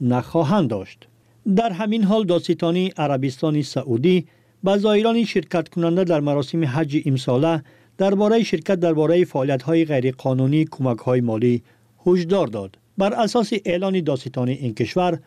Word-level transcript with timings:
نخواهند 0.00 0.70
داشت. 0.70 1.08
در 1.56 1.70
همین 1.70 2.04
حال 2.04 2.24
داستانی 2.24 2.92
عربستان 2.96 3.62
سعودی 3.62 4.26
به 4.64 4.76
زایران 4.76 5.24
شرکت 5.24 5.68
کننده 5.68 6.04
در 6.04 6.20
مراسم 6.20 6.64
حج 6.64 7.02
امساله 7.06 7.62
درباره 7.98 8.42
شرکت 8.42 8.74
درباره 8.74 9.24
فعالیت 9.24 9.62
های 9.62 9.84
غیر 9.84 10.14
قانونی 10.18 10.64
کمک 10.70 10.98
های 10.98 11.20
مالی 11.20 11.62
هشدار 12.06 12.46
داد. 12.46 12.78
بر 12.98 13.14
اساس 13.14 13.52
اعلان 13.64 14.00
داستانی 14.00 14.52
این 14.52 14.74
کشور 14.74 15.18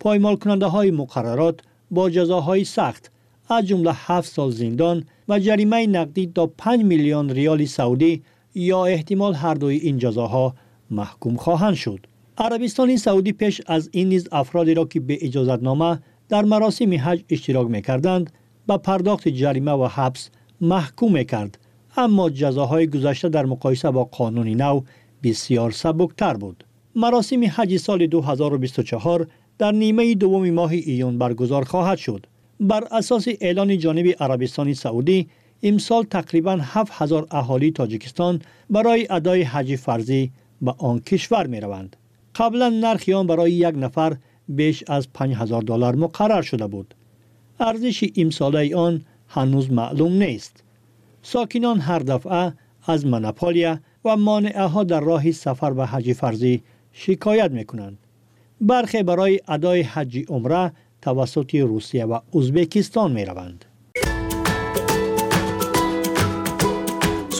پایمال 0.00 0.36
کننده 0.36 0.66
های 0.66 0.90
مقررات 0.90 1.60
با 1.90 2.10
جزاهای 2.10 2.64
سخت 2.64 3.10
از 3.48 3.66
جمله 3.66 3.92
7 3.94 4.28
سال 4.28 4.50
زندان 4.50 5.04
و 5.28 5.38
جریمه 5.38 5.86
نقدی 5.86 6.32
تا 6.34 6.46
5 6.46 6.84
میلیون 6.84 7.30
ریال 7.30 7.64
سعودی 7.64 8.22
یا 8.54 8.84
احتمال 8.84 9.34
هر 9.34 9.54
دوی 9.54 9.76
این 9.76 9.98
جزاها 9.98 10.54
محکوم 10.90 11.36
خواهند 11.36 11.74
شد. 11.74 12.06
عربستان 12.40 12.96
سعودی 12.96 13.32
پیش 13.32 13.60
از 13.66 13.88
این 13.92 14.08
نیز 14.08 14.28
افرادی 14.32 14.74
را 14.74 14.84
که 14.84 15.00
به 15.00 15.18
اجازت 15.20 15.62
نامه 15.62 15.98
در 16.28 16.42
مراسم 16.42 16.94
حج 16.94 17.22
اشتراک 17.30 17.68
می 17.68 17.82
کردند 17.82 18.32
به 18.66 18.76
پرداخت 18.76 19.28
جریمه 19.28 19.72
و 19.72 19.86
حبس 19.86 20.30
محکوم 20.60 21.22
کرد 21.22 21.58
اما 21.96 22.30
جزاهای 22.30 22.86
گذشته 22.86 23.28
در 23.28 23.46
مقایسه 23.46 23.90
با 23.90 24.04
قانون 24.04 24.48
نو 24.48 24.80
بسیار 25.22 25.70
سبکتر 25.70 26.34
بود. 26.34 26.64
مراسم 26.96 27.44
حج 27.44 27.76
سال 27.76 28.06
2024 28.06 29.26
در 29.58 29.72
نیمه 29.72 30.14
دوم 30.14 30.50
ماه 30.50 30.72
ایون 30.72 31.18
برگزار 31.18 31.64
خواهد 31.64 31.98
شد. 31.98 32.26
بر 32.60 32.84
اساس 32.90 33.26
اعلان 33.40 33.78
جانب 33.78 34.06
عربستان 34.20 34.74
سعودی 34.74 35.28
امسال 35.62 36.02
تقریبا 36.02 36.58
7000 36.62 37.26
اهالی 37.30 37.70
تاجیکستان 37.70 38.42
برای 38.70 39.06
ادای 39.10 39.42
حج 39.42 39.76
فرضی 39.76 40.32
به 40.62 40.74
آن 40.78 41.00
کشور 41.00 41.46
می 41.46 41.60
روند. 41.60 41.96
قبلا 42.34 42.68
نرخ 42.68 43.08
آن 43.08 43.26
برای 43.26 43.52
یک 43.52 43.74
نفر 43.76 44.16
بیش 44.48 44.84
از 44.86 45.12
5000 45.12 45.62
دلار 45.62 45.94
مقرر 45.94 46.42
شده 46.42 46.66
بود. 46.66 46.94
ارزش 47.60 48.04
امساله 48.16 48.76
آن 48.76 49.02
هنوز 49.28 49.72
معلوم 49.72 50.12
نیست. 50.12 50.64
ساکنان 51.22 51.80
هر 51.80 51.98
دفعه 51.98 52.52
از 52.86 53.06
منپالیا 53.06 53.80
و 54.04 54.16
مانعه 54.16 54.62
ها 54.62 54.84
در 54.84 55.00
راه 55.00 55.32
سفر 55.32 55.72
به 55.72 55.86
حج 55.86 56.12
فرضی 56.12 56.62
شکایت 56.92 57.50
می 57.50 57.64
کنند. 57.64 57.98
برخی 58.60 59.02
برای 59.02 59.40
ادای 59.48 59.82
حج 59.82 60.24
عمره 60.28 60.72
توسط 61.02 61.54
روسیه 61.54 62.04
و 62.04 62.18
ازبکستان 62.34 63.12
می 63.12 63.24
روند. 63.24 63.64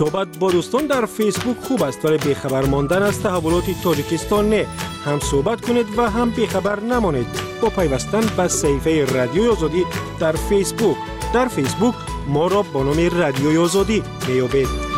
صحبت 0.00 0.38
با 0.38 0.50
دوستان 0.50 0.86
در 0.86 1.06
فیسبوک 1.06 1.56
خوب 1.56 1.82
است 1.82 2.04
ولی 2.04 2.18
بیخبر 2.18 2.64
ماندن 2.64 3.02
از 3.02 3.22
تحولات 3.22 3.64
تاجیکستان 3.82 4.48
نه 4.48 4.66
هم 5.04 5.18
صحبت 5.18 5.60
کنید 5.60 5.86
و 5.98 6.10
هم 6.10 6.30
بیخبر 6.30 6.80
نمانید. 6.80 7.26
با 7.62 7.68
پیوستن 7.68 8.20
به 8.36 8.48
صحیفه 8.48 9.04
رادیوی 9.04 9.48
آزادی 9.48 9.86
در 10.20 10.32
فیسبوک. 10.32 10.96
در 11.34 11.48
فیسبوک 11.48 11.94
ما 12.28 12.46
را 12.46 12.62
با 12.62 12.82
نام 12.82 13.20
رادیوی 13.20 13.56
آزادی 13.56 14.02
میابید 14.28 14.89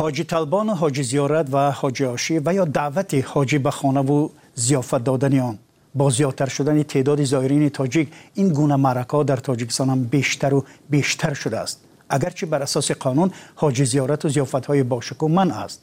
حاجی 0.00 0.24
طلبان 0.24 0.68
و 0.68 0.74
حاجی 0.74 1.02
زیارت 1.02 1.46
و 1.52 1.70
حاجی 1.70 2.04
آشی 2.04 2.40
و 2.44 2.54
یا 2.54 2.64
دعوت 2.64 3.14
حاجی 3.14 3.58
به 3.58 3.70
خانه 3.70 4.00
و 4.00 4.28
زیافت 4.54 5.04
دادن 5.04 5.38
آن. 5.38 5.58
با 5.94 6.10
زیادتر 6.10 6.46
شدن 6.46 6.82
تعداد 6.82 7.24
زائرین 7.24 7.68
تاجیک 7.68 8.08
این 8.34 8.48
گونه 8.48 8.76
مرکا 8.76 9.22
در 9.22 9.36
تاجیکستان 9.36 9.90
هم 9.90 10.04
بیشتر 10.04 10.54
و 10.54 10.64
بیشتر 10.90 11.34
شده 11.34 11.58
است. 11.58 11.80
اگرچه 12.08 12.46
بر 12.46 12.62
اساس 12.62 12.90
قانون 12.90 13.30
حاجی 13.54 13.84
زیارت 13.84 14.24
و 14.24 14.28
زیافت 14.28 14.66
های 14.66 14.82
باشکو 14.82 15.28
من 15.28 15.50
است. 15.50 15.80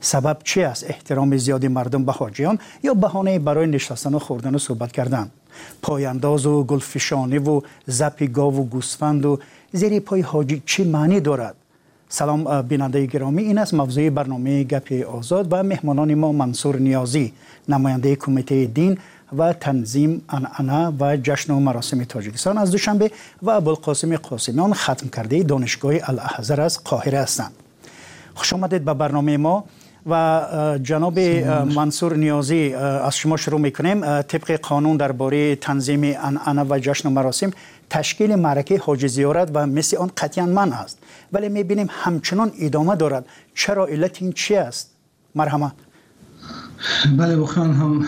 سبب 0.00 0.38
چی 0.44 0.62
است 0.62 0.84
احترام 0.88 1.36
زیادی 1.36 1.68
مردم 1.68 2.04
به 2.04 2.12
حاجیان 2.12 2.58
یا 2.82 2.94
بهانه 2.94 3.38
برای 3.38 3.66
نشستن 3.66 4.14
و 4.14 4.18
خوردن 4.18 4.54
و 4.54 4.58
صحبت 4.58 4.92
کردن؟ 4.92 5.30
پایانداز 5.82 6.46
و 6.46 6.64
گلفشانی 6.64 7.38
و 7.38 7.60
زپی 7.86 8.28
گاو 8.28 8.56
و 8.56 8.64
گوسفند 8.64 9.26
و 9.26 9.38
زیر 9.72 10.00
پای 10.00 10.20
حاجی 10.20 10.62
چی 10.66 10.84
معنی 10.84 11.20
دارد؟ 11.20 11.54
سلام 12.10 12.62
بیننده 12.62 13.06
گرامی. 13.06 13.42
این 13.42 13.58
است 13.58 13.74
موضوع 13.74 14.10
برنامه 14.10 14.64
گپ 14.64 15.08
آزاد 15.08 15.46
و 15.50 15.62
مهمانان 15.62 16.14
ما 16.14 16.32
منصور 16.32 16.76
نیازی 16.76 17.32
نماینده 17.68 18.16
کمیته 18.16 18.64
دین 18.64 18.98
و 19.38 19.52
تنظیم 19.52 20.22
انعنه 20.28 20.92
و 21.00 21.16
جشن 21.16 21.52
و 21.52 21.60
مراسم 21.60 22.04
تاجیکستان 22.04 22.58
از 22.58 22.70
دوشنبه 22.70 23.10
و 23.42 23.50
ابوالقاسم 23.50 24.16
قاسمیان 24.16 24.74
ختم 24.74 25.08
کرده 25.08 25.42
دانشگاه 25.42 25.92
الاحزر 26.02 26.60
از 26.60 26.84
قاهره 26.84 27.18
هستند. 27.18 27.52
خوش 28.34 28.52
آمدید 28.52 28.84
به 28.84 28.94
برنامه 28.94 29.36
ما. 29.36 29.64
و 30.06 30.78
جناب 30.82 31.18
منصور 31.74 32.16
نیازی 32.16 32.74
از 32.74 33.16
شما 33.16 33.36
شروع 33.36 33.60
می‌کنیم. 33.60 34.22
طبق 34.22 34.60
قانون 34.60 34.96
درباره 34.96 35.56
تنظیم 35.56 36.00
انعنه 36.02 36.62
و 36.62 36.78
جشن 36.82 37.08
و 37.08 37.12
مراسم 37.12 37.50
تشکیل 37.90 38.34
معرکه 38.34 38.78
حاج 38.78 39.06
زیارت 39.06 39.50
و 39.54 39.66
مثل 39.66 39.96
آن 39.96 40.10
قطعا 40.16 40.46
من 40.46 40.72
است. 40.72 40.98
ولی 41.32 41.48
می‌بینیم 41.48 41.86
همچنان 41.90 42.50
ادامه 42.60 42.96
دارد. 42.96 43.26
چرا 43.54 43.86
علت 43.86 44.22
این 44.22 44.32
چی 44.32 44.56
است؟ 44.56 44.90
مرحمت. 45.34 45.72
بله 47.16 47.36
بخیان 47.36 47.72
هم 47.74 48.06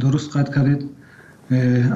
درست 0.00 0.36
قد 0.36 0.54
کردید. 0.54 0.90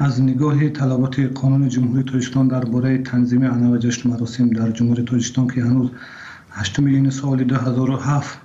از 0.01 0.21
نگاه 0.21 0.69
طلبات 0.69 1.19
قانون 1.19 1.69
جمهوری 1.69 2.03
تاجیکستان 2.03 2.47
درباره 2.47 2.97
تنظیم 2.97 3.43
انه 3.43 3.71
و 3.71 3.77
جشن 3.77 4.09
مراسم 4.09 4.49
در 4.49 4.71
جمهوری 4.71 5.03
تاجیکستان 5.03 5.47
که 5.47 5.61
هنوز 5.61 5.89
8 6.51 6.79
میلیون 6.79 7.09
سال 7.09 7.43
2007 7.43 8.37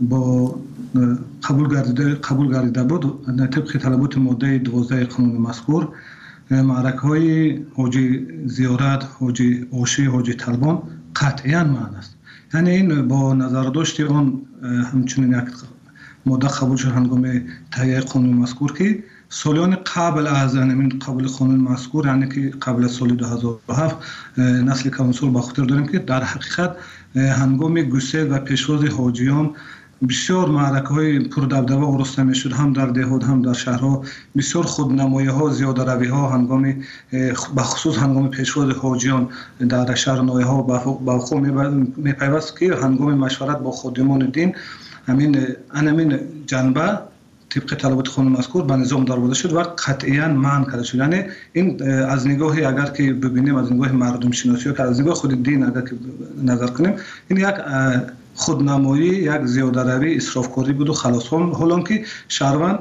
با 0.00 0.60
قبول 1.42 1.68
گردیده 1.68 2.14
قبول 2.14 2.52
گردیده 2.52 2.82
بود 2.82 3.26
طبق 3.50 3.78
طلبات 3.78 4.18
ماده 4.18 4.58
12 4.58 5.04
قانون 5.04 5.36
مذکور 5.36 5.88
معرکه 6.50 6.98
های 6.98 7.58
حاجی 7.76 8.26
زیارت 8.46 9.08
حاجی 9.18 9.66
اوشی 9.70 10.04
حاجی 10.04 10.34
طلبان 10.34 10.82
قطعا 11.16 11.64
معنی 11.64 11.96
است. 11.98 12.16
یعنی 12.54 12.70
این 12.70 13.08
با 13.08 13.34
نظر 13.34 13.64
داشت 13.64 14.00
آن 14.00 14.40
همچنین 14.92 15.32
یک 15.32 15.44
ماده 16.26 16.48
قبول 16.48 16.76
شد 16.76 16.88
هنگام 16.88 17.42
تهیه 17.72 18.00
قانون 18.00 18.34
مذکور 18.34 18.72
که 18.72 19.02
سالیان 19.28 19.76
قبل 19.96 20.26
از 20.26 20.56
این 20.56 20.88
قبل 20.88 21.26
قانون 21.26 21.60
مذکور 21.60 22.06
یعنی 22.06 22.28
که 22.28 22.40
قبل 22.62 22.86
سال 22.86 23.08
2007 23.08 23.96
نسل 24.38 24.90
کانسول 24.90 25.30
با 25.30 25.40
خاطر 25.40 25.64
داریم 25.64 25.86
که 25.86 25.98
در 25.98 26.24
حقیقت 26.24 26.76
هنگام 27.14 27.82
گسیل 27.82 28.32
و 28.32 28.38
پیشواز 28.38 28.84
حاجیان 28.84 29.50
بسیار 30.08 30.48
معرکه 30.48 30.88
های 30.88 31.18
پردبدبه 31.18 31.86
ارسته 31.86 32.22
می 32.22 32.34
شد 32.34 32.52
هم 32.52 32.72
در 32.72 32.86
دهود 32.86 33.22
هم 33.22 33.42
در 33.42 33.52
شهرها. 33.52 34.02
بسیار 34.36 34.64
خودنمایی 34.64 35.28
ها 35.28 35.50
زیاده 35.50 35.84
روی 35.84 36.08
ها 36.08 36.28
هنگام 36.28 36.74
بخصوص 37.56 37.96
هنگام 37.96 38.28
پیشواز 38.28 38.70
حاجیان 38.70 39.28
در 39.68 39.94
شهر 39.94 40.20
نایه 40.22 40.46
ها 40.46 40.62
با 40.62 41.18
خود 41.18 41.38
می 41.96 42.12
پیوست 42.12 42.58
که 42.58 42.74
هنگام 42.74 43.14
مشورت 43.14 43.58
با 43.58 43.70
خودمان 43.70 44.30
دین 44.30 44.54
همین 45.06 45.46
انمین 45.74 46.18
جنبه 46.46 46.98
طبق 47.50 47.74
طلبات 47.74 48.08
خانم 48.08 48.32
مذکور 48.32 48.64
به 48.64 48.76
نظام 48.76 49.04
دار 49.04 49.34
شد 49.34 49.52
و 49.52 49.62
قطعا 49.62 50.28
من 50.28 50.64
کرده 50.64 50.82
شد. 50.82 50.98
یعنی 50.98 51.22
این 51.52 51.82
از 51.92 52.26
نگاه 52.26 52.56
اگر 52.56 52.86
که 52.86 53.12
ببینیم 53.12 53.56
از 53.56 53.72
نگاه 53.72 53.92
مردم 53.92 54.30
شناسی 54.30 54.72
که 54.72 54.82
از 54.82 55.00
نگاه 55.00 55.14
خود 55.14 55.42
دین 55.42 55.62
اگر 55.62 55.80
که 55.80 55.96
نظر 56.44 56.66
کنیم 56.66 56.92
این 57.28 57.38
یک 57.38 57.54
خودنمایی 58.34 59.06
یک 59.06 59.44
زیاده 59.44 59.82
روی 59.82 60.16
اسرافکاری 60.16 60.72
بود 60.72 60.88
و 60.88 60.92
خلاص. 60.92 61.28
حالا 61.32 61.80
که 61.80 62.04
شهروند 62.28 62.78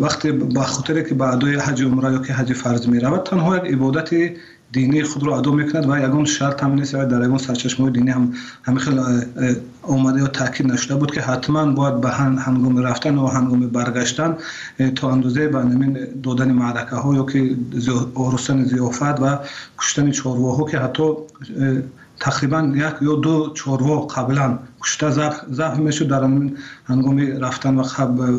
وقتی 0.00 0.32
با 0.32 0.62
خاطر 0.62 1.02
که 1.02 1.14
به 1.14 1.32
ادای 1.32 1.56
حج 1.56 1.82
عمره 1.82 2.12
یا 2.12 2.18
که 2.18 2.32
حج 2.32 2.52
فرض 2.52 2.88
می 2.88 3.00
رود 3.00 3.22
تنها 3.22 3.56
یک 3.56 3.62
عبادت 3.62 4.14
دینی 4.72 5.02
خود 5.02 5.22
رو 5.22 5.32
ادا 5.32 5.50
می‌کند 5.50 5.90
و 5.90 5.98
یگان 5.98 6.24
شرط 6.24 6.62
هم 6.62 6.74
نیست 6.74 6.92
در 6.92 7.24
یگان 7.24 7.38
سرچشمه 7.38 7.90
دینی 7.90 8.10
هم 8.10 8.32
همه 8.62 8.78
خیلی 8.80 9.00
آمده 9.82 10.20
یا 10.20 10.26
تاکید 10.26 10.72
نشده 10.72 10.94
بود 10.94 11.14
که 11.14 11.20
حتما 11.20 11.72
باید 11.72 12.00
به 12.00 12.10
هنگام 12.10 12.78
رفتن 12.78 13.18
و 13.18 13.26
هنگام 13.26 13.68
برگشتن 13.68 14.36
تا 14.94 15.10
اندازه 15.10 15.48
به 15.48 15.58
نمین 15.58 15.98
دادن 16.22 16.52
معرکه 16.52 16.96
ها 16.96 17.14
یا 17.14 17.22
که 17.22 17.56
زیافت 18.64 19.02
و 19.02 19.38
کشتن 19.78 20.12
ها 20.24 20.66
که 20.70 20.78
حتی 20.78 21.12
تقریبا 22.20 22.72
یک 22.74 22.94
یا 23.00 23.14
دو 23.14 23.52
چهاروا 23.54 24.06
قبلا 24.06 24.58
کشته 24.80 25.10
ضعف 25.50 25.76
می‌شد 25.78 26.08
در 26.08 26.22
هنگام 26.84 27.18
رفتن 27.18 27.76
و 27.76 27.84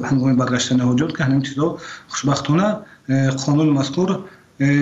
هنگام 0.04 0.36
برگشتن 0.36 0.80
حاجات 0.80 1.18
که 1.18 1.24
همین 1.24 1.42
چیزا 1.42 1.78
خوشبختانه 2.08 2.76
قانون 3.46 3.70
مذکور 3.70 4.20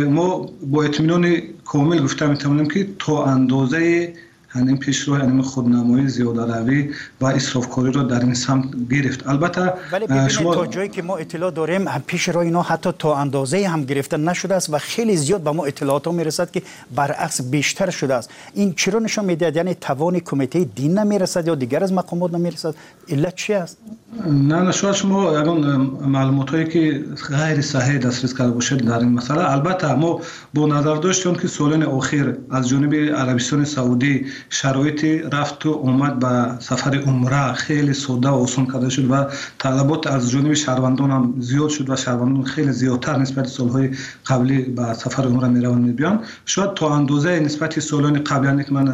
ما 0.09 0.49
با 0.71 0.83
اطمینان 0.83 1.39
کامل 1.65 2.03
گفته 2.03 2.27
می‌تونیم 2.27 2.67
که 2.67 2.88
تا 2.99 3.25
اندازه 3.25 4.13
همین 4.57 4.77
پیشرو 4.77 5.15
همین 5.15 5.42
خودنمایی 5.42 6.07
زیاده 6.07 6.56
روی 6.57 6.89
و 7.21 7.25
اسرافکاری 7.25 7.92
رو 7.92 8.04
در 8.04 8.19
این 8.19 8.33
سمت 8.33 8.65
گرفت. 8.92 9.27
البته 9.27 9.74
ولی 9.92 10.30
شما 10.30 10.56
تا 10.56 10.68
جایی 10.68 10.89
که 10.89 11.01
ما 11.01 11.18
اطلاع 11.18 11.51
داریم 11.51 11.86
پیشرو 12.07 12.39
اینا 12.39 12.62
حتی 12.62 12.89
تا 13.00 13.15
اندازه 13.15 13.68
هم 13.68 13.83
گرفته 13.83 14.18
نشده 14.18 14.56
است 14.56 14.74
و 14.74 14.77
خیلی 14.77 15.18
زیاد 15.18 15.42
به 15.42 15.51
ما 15.51 15.65
اطلاعات 15.65 16.07
ها 16.07 16.12
می‌رسد 16.12 16.51
که 16.51 16.62
برعکس 16.95 17.42
بیشتر 17.42 17.89
شده 17.89 18.13
است. 18.13 18.30
این 18.54 18.74
چرا 18.74 19.00
نشان 19.00 19.25
می‌دهد؟ 19.25 19.56
یعنی 19.56 19.75
توان 19.75 20.19
کمیته 20.19 20.63
دین 20.63 21.00
نمی‌رسد 21.00 21.48
یا 21.48 21.56
دیگر 21.56 21.83
از 21.83 21.94
مقامات 21.94 22.33
نمی‌رسد؟ 22.33 22.75
علت 23.10 23.36
چی 23.36 23.53
است؟ 23.53 23.77
نه 24.25 24.56
نه 24.56 24.71
شاید 24.71 24.95
شما 24.95 25.39
یگان 25.39 25.60
معلومات 26.06 26.50
هایی 26.50 26.68
که 26.68 27.03
غیر 27.30 27.62
صحیح 27.62 27.98
دسترس 27.98 28.33
کرده 28.38 28.51
باشید 28.51 28.86
در 28.86 29.00
این 29.00 29.13
مسئله. 29.13 29.51
البته 29.51 29.94
ما 29.94 30.21
با 30.53 30.68
نظر 30.68 30.95
داشتیم 30.95 31.36
که 31.36 31.48
سالن 31.48 31.83
اخیر 31.83 32.36
از 32.51 32.69
جانب 32.69 32.94
عربستان 32.94 33.65
سعودی 33.65 34.25
شرایط 34.49 35.05
رفت 35.33 35.65
و 35.65 35.69
اومد 35.69 36.19
به 36.19 36.59
سفر 36.59 36.95
عمره 36.95 37.53
خیلی 37.53 37.94
ساده 37.94 38.29
و 38.29 38.33
آسان 38.33 38.65
کرده 38.65 38.89
شد 38.89 39.11
و 39.11 39.25
طلبات 39.57 40.07
از 40.07 40.31
جانب 40.31 40.53
شهروندان 40.53 41.11
هم 41.11 41.33
زیاد 41.39 41.69
شد 41.69 41.89
و 41.89 41.95
شهروندان 41.95 42.44
خیلی 42.44 42.71
زیادتر 42.71 43.17
نسبت 43.17 43.47
سالهای 43.47 43.89
قبلی 44.25 44.61
به 44.61 44.94
سفر 44.94 45.23
عمره 45.23 45.47
می‌روند 45.47 45.85
میبیان. 45.85 46.19
شاید 46.45 46.73
تا 46.73 46.95
اندازه 46.95 47.39
نسبت 47.39 47.79
سالان 47.79 48.23
قبلی 48.23 48.63
که 48.63 48.73
من 48.73 48.85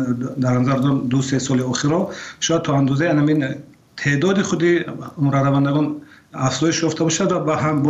در 0.41 0.57
نظر 0.59 0.73
دارم 0.73 1.07
دو 1.07 1.21
سه 1.21 1.39
سال 1.39 1.61
اخیر 1.61 1.91
شاید 2.39 2.61
تا 2.61 2.77
اندازه 2.77 3.09
همین 3.09 3.45
تعداد 3.97 4.41
خودی 4.41 4.79
عمره 5.17 5.39
روندگان 5.39 5.95
افزایش 6.33 6.83
یافته 6.83 7.03
باشد 7.03 7.31
و 7.31 7.39
با 7.39 7.56
هم 7.56 7.83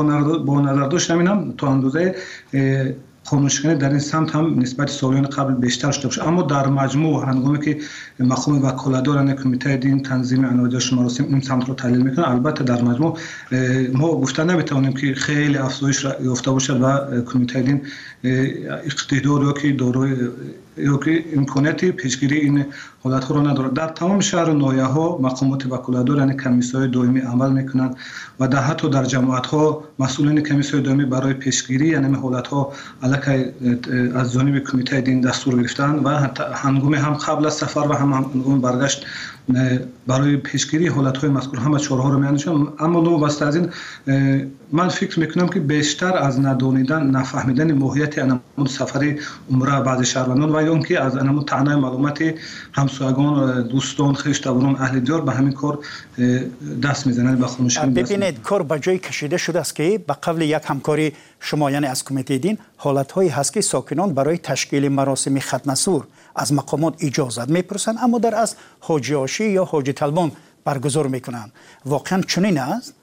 با 0.45 0.62
نظر 0.62 0.88
داشت 0.88 1.12
همین 1.12 1.27
هم 1.27 1.54
تا 1.57 1.68
اندازه 1.68 2.16
خاموشکنی 3.24 3.75
در 3.75 3.90
این 3.90 4.00
سمت 4.00 4.36
هم 4.36 4.60
نسبت 4.60 4.90
سالیان 4.90 5.25
قبل 5.25 5.54
بیشتر 5.54 5.92
شده 5.92 6.08
باشه. 6.08 6.28
اما 6.28 6.42
در 6.42 6.68
مجموع 6.68 7.25
هنگامی 7.25 7.60
که 7.60 7.78
مقام 8.20 8.66
وکالتداران 8.66 9.34
کمیته 9.34 9.78
دین 9.78 10.04
تنظیم 10.04 10.46
انواجش 10.46 10.94
مراسم 10.94 11.24
این 11.24 11.42
سمت 11.42 11.68
رو 11.68 11.74
تحلیل 11.74 12.02
می‌کنه 12.02 12.30
البته 12.30 12.64
در 12.64 12.81
مجموع 12.81 13.18
ما 13.94 14.08
گفته 14.08 14.44
نمی‌تونیم 14.44 14.94
که 14.94 15.14
خیلی 15.14 15.58
افزایش 15.58 16.06
یافته 16.24 16.52
باشه 16.52 16.74
و 16.74 17.22
کمیته 17.22 17.62
دین 17.62 17.81
اقتدار 18.24 19.54
که 19.54 19.72
دارای 19.72 20.16
یا 20.78 20.98
که 20.98 21.25
امکانیت 21.36 21.86
پیشگیری 21.86 22.40
این 22.40 22.66
حالت 23.04 23.31
را 23.31 23.42
ندارد. 23.42 23.74
در 23.74 23.88
تمام 23.88 24.20
شهر 24.20 24.50
و 24.50 24.54
نایه 24.54 24.84
ها 24.84 25.18
مقامات 25.22 25.66
وکالتدار 25.66 26.18
یعنی 26.18 26.36
کمیسیون 26.36 26.84
های 26.84 26.92
دائمی 26.92 27.20
عمل 27.20 27.52
می‌کنند 27.52 27.96
و 28.40 28.48
در 28.48 28.60
حتی 28.60 28.90
در 28.90 29.06
جماعت 29.06 29.46
ها 29.46 29.84
مسئولین 30.00 30.42
کمیسیون 30.42 30.84
دائمی 30.84 31.06
برای 31.06 31.34
پیشگیری 31.34 31.88
یعنی 31.88 32.16
حالت 32.16 32.48
ها 32.48 32.74
علیه 33.04 33.54
از 34.16 34.34
جانب 34.34 34.60
کمیته 34.60 35.02
دین 35.02 35.22
دستور 35.22 35.62
گرفتن 35.62 35.96
و 35.96 36.30
هنگام 36.54 36.94
هم 36.94 37.14
قبل 37.14 37.46
از 37.46 37.54
سفر 37.54 37.88
و 37.90 37.94
هم 37.94 38.14
هنگام 38.14 38.62
برگشت 38.62 39.06
برای 40.07 40.38
پیشگیری 40.38 40.88
حالت 40.88 41.18
های 41.18 41.30
مذکور 41.30 41.60
همه 41.60 41.80
چهارها 41.80 42.10
رو 42.10 42.19
میاندیشم. 42.19 42.74
اما 42.80 43.01
نو 43.01 43.18
واسه 43.18 43.45
از 43.45 43.56
این 43.56 43.69
من 44.72 44.90
فکر 44.90 45.19
می‌کنم 45.19 45.48
که 45.48 45.60
بیشتر 45.60 46.18
از 46.18 46.40
ندانیدن 46.40 47.04
نفهمیدن 47.04 47.72
ماهیت 47.72 48.19
انمون 48.19 48.68
سفری 48.68 49.19
عمره 49.51 49.81
بعض 49.81 50.01
شهروندان 50.01 50.56
و 50.56 50.62
یا 50.62 50.74
اینکه 50.74 51.01
از 51.01 51.18
انمون 51.18 51.45
تعنای 51.45 51.75
معلومات 51.75 52.34
همسایگان 52.74 53.68
دوستان 53.68 54.13
خویشتواران 54.13 54.75
اهل 54.75 55.00
دیار 55.00 55.22
به 55.22 55.31
همین 55.31 55.51
کار 55.54 55.80
دست 56.84 57.07
می‌زنند 57.07 57.40
به 57.40 57.48
خاموشی 57.48 57.80
ببینید 57.80 58.42
کار 58.42 58.63
به 58.63 58.80
جای 58.80 59.00
کشیده 59.00 59.38
شده 59.38 59.60
است 59.60 59.75
که 59.75 60.04
به 60.07 60.13
قبل 60.24 60.42
یک 60.42 60.62
همکاری 60.66 61.13
شما 61.40 61.72
یعنی 61.72 61.88
از 61.88 62.04
کمیته 62.06 62.38
دین 62.38 62.57
حالت 62.78 63.12
هایی 63.12 63.30
هست 63.30 63.54
که 63.54 63.62
ساکنان 63.62 64.13
برای 64.13 64.38
تشکیل 64.38 64.88
مراسم 64.88 65.40
ختنسور 65.40 66.04
از 66.35 66.53
مقامات 66.53 66.95
اجازت 67.00 67.50
می‌پرسند 67.50 67.95
اما 68.01 68.19
در 68.19 68.35
از 68.35 68.56
حاجی 68.80 69.15
آشی 69.15 69.50
یا 69.50 69.65
حاجی 69.65 69.94
طلبان 69.94 70.31
برگزار 70.65 71.07
می‌کنند. 71.07 71.51
واقعا 71.85 72.21
چنین 72.21 72.59
است؟ 72.59 72.94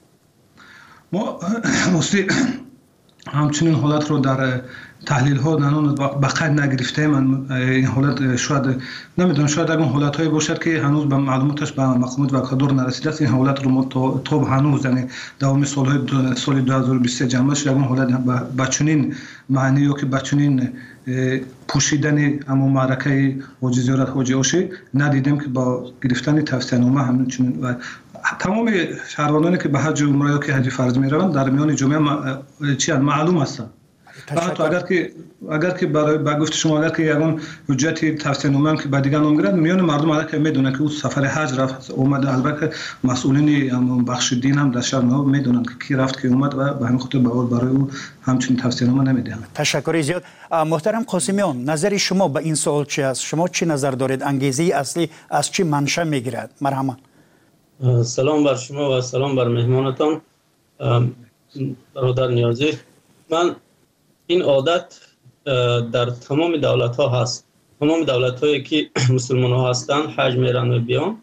ما 1.11 1.39
همچنین 3.27 3.75
حالت 3.75 4.09
رو 4.09 4.19
در 4.19 4.61
تحلیل 5.05 5.37
ها 5.37 5.55
نانون 5.55 5.95
بقید 5.95 6.59
نگرفته 6.59 7.07
من 7.07 7.51
این 7.51 7.85
حالت 7.85 8.35
شاید 8.35 8.81
نمی‌دونم 9.17 9.47
شاید 9.47 9.71
اگر 9.71 9.81
حالت 9.81 10.15
هایی 10.15 10.29
باشد 10.29 10.63
که 10.63 10.81
هنوز 10.81 11.05
به 11.05 11.17
معلوماتش 11.17 11.71
به 11.71 11.83
مقامات 11.87 12.33
و 12.33 12.39
کادر 12.39 12.71
نرسیده 12.71 13.09
است 13.09 13.21
این 13.21 13.29
حالت 13.29 13.63
رو 13.63 13.69
ما 13.69 13.83
تو 14.25 14.45
هنوز 14.45 14.85
یعنی 14.85 15.05
دوام 15.39 15.65
سال 15.65 15.85
های 15.85 16.35
سال 16.35 16.61
2023 16.61 17.27
جمع 17.27 17.53
شد 17.53 17.69
اگر 17.69 17.77
حالت 17.77 18.09
بچونین 18.57 19.15
معنی 19.49 19.81
یا 19.81 19.93
که 19.93 20.05
بچونین 20.05 20.69
پوشیدن 21.67 22.39
اما 22.47 22.67
معرکه 22.67 23.35
حاجی 23.61 23.81
زیارت 23.81 24.09
حاجی 24.09 24.33
آشی 24.33 24.69
ندیدیم 24.93 25.39
که 25.39 25.47
با 25.47 25.91
گرفتن 26.03 26.41
توصیه 26.41 26.79
نامه 26.79 27.03
همچنین 27.03 27.61
و 27.61 27.75
تمام 28.39 28.71
شهروندانی 29.07 29.57
که 29.57 29.69
به 29.69 29.79
حج 29.79 30.03
عمره 30.03 30.31
یا 30.31 30.37
که 30.37 30.53
حج 30.53 30.69
فرض 30.69 30.97
می 30.97 31.09
روند 31.09 31.33
در 31.33 31.49
میان 31.49 31.75
جمعه 31.75 32.75
چی 32.77 32.91
معلوم 32.91 33.37
هستند 33.37 33.69
حتی 34.27 34.63
اگر 34.63 34.79
که 34.79 35.11
اگر 35.51 35.69
که 35.69 35.85
برای 35.87 36.17
با 36.17 36.33
گفت 36.33 36.53
شما 36.53 36.83
اگر 36.83 36.95
که 36.95 37.03
یگان 37.03 37.41
حجت 37.69 38.17
توصیه 38.17 38.51
نامه 38.51 38.77
که 38.77 38.87
بعد 38.87 39.03
دیگه 39.03 39.19
نام 39.19 39.59
میان 39.59 39.81
مردم 39.81 40.11
اگر 40.11 40.23
که 40.23 40.37
می‌دونن 40.37 40.71
که 40.71 40.81
او 40.81 40.89
سفر 40.89 41.25
حج 41.25 41.59
رفت 41.59 41.91
اومده 41.91 42.33
البته 42.33 42.69
مسئولین 43.03 44.05
بخش 44.05 44.33
دین 44.33 44.57
هم 44.57 44.71
در 44.71 44.81
شهر 44.81 45.01
نو 45.01 45.23
می‌دونن 45.23 45.63
که 45.63 45.71
کی 45.87 45.95
رفت 45.95 46.21
که 46.21 46.27
اومد 46.27 46.53
و 46.53 46.73
به 46.73 46.87
همین 46.87 46.99
خاطر 46.99 47.19
برای 47.19 47.69
او 47.69 47.89
همچنین 48.21 48.59
توصیه 48.59 48.87
نامه 48.87 49.03
نمیدن 49.03 49.43
تشکر 49.53 50.01
زیاد. 50.01 50.23
محترم 50.51 51.03
قاسمیان 51.03 51.63
نظر 51.63 51.97
شما 51.97 52.27
به 52.27 52.39
این 52.39 52.55
سوال 52.55 52.85
چی 52.85 53.01
است؟ 53.01 53.21
شما 53.21 53.47
چی 53.47 53.65
نظر 53.65 53.91
دارید؟ 53.91 54.23
انگیزه 54.23 54.63
اصلی 54.63 55.09
از 55.29 55.51
چی 55.51 55.63
منشأ 55.63 56.03
می‌گیرد؟ 56.03 56.49
مرحمت 56.61 56.97
سلام 58.03 58.43
بر 58.43 58.55
شما 58.55 58.97
و 58.97 59.01
سلام 59.01 59.35
بر 59.35 59.47
مهمانتان. 59.47 60.21
برادر 61.95 62.27
نیازی. 62.27 62.73
من 63.29 63.55
این 64.31 64.41
عادت 64.41 64.99
در 65.93 66.05
تمام 66.05 66.57
دولت 66.57 66.95
ها 66.95 67.21
هست. 67.21 67.47
تمام 67.79 68.03
دولت 68.03 68.43
هایی 68.43 68.63
که 68.63 68.89
مسلمان 69.15 69.51
ها 69.51 69.69
هستند 69.69 70.09
حج 70.09 70.35
میرن 70.35 70.71
و 70.71 70.79
بیان 70.79 71.21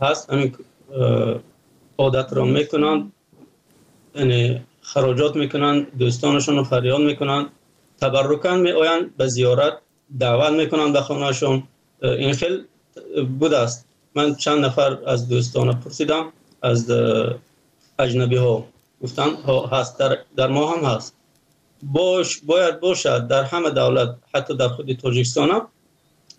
هست. 0.00 0.30
همین 0.30 0.56
عادت 1.98 2.32
را 2.32 2.44
می‌کنند 2.44 3.12
یعنی 4.14 4.60
خراجات 4.80 5.36
می‌کنند 5.36 5.98
دوستانشون 5.98 6.56
رو 6.56 6.64
فریاد 6.64 7.00
می‌کنند 7.00 7.46
تبرکن 8.00 8.56
می 8.56 8.70
آیند 8.70 9.16
به 9.16 9.26
زیارت 9.26 9.74
دعوت 10.18 10.52
می‌کنند 10.52 10.92
به 10.92 11.00
خانهشون. 11.00 11.62
این 12.02 12.32
خیلی 12.32 12.58
بود 13.38 13.54
است. 13.54 13.86
من 14.14 14.34
چند 14.34 14.64
نفر 14.64 14.98
از 15.06 15.28
دوستان 15.28 15.80
پرسیدم 15.80 16.24
از 16.62 16.90
اجنبی 17.98 18.36
ها 18.36 18.64
گفتن 19.02 19.30
هست. 19.72 19.98
در, 19.98 20.18
در 20.36 20.46
ما 20.46 20.72
هم 20.72 20.84
هست. 20.84 21.21
باش 21.82 22.38
باید 22.38 22.80
باشد 22.80 23.26
در 23.26 23.42
همه 23.42 23.70
دولت 23.70 24.16
حتی 24.34 24.56
در 24.56 24.68
خود 24.68 24.92
تاجیکستان 24.92 25.50
هم. 25.50 25.68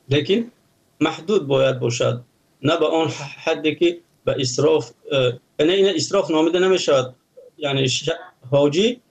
لیکن 0.09 0.51
محدود 0.99 1.47
باید 1.47 1.79
باشد. 1.79 2.21
نه 2.61 2.77
به 2.77 2.85
آن 2.85 3.07
حدی 3.43 3.75
که 3.75 3.99
به 4.25 4.35
اسراف 4.39 4.91
یعنی 5.59 5.71
این 5.71 5.95
اسراف 5.95 6.31
نامیده 6.31 6.59
نمی‌شود. 6.59 7.15
یعنی 7.57 7.87
حاجی 8.51 9.01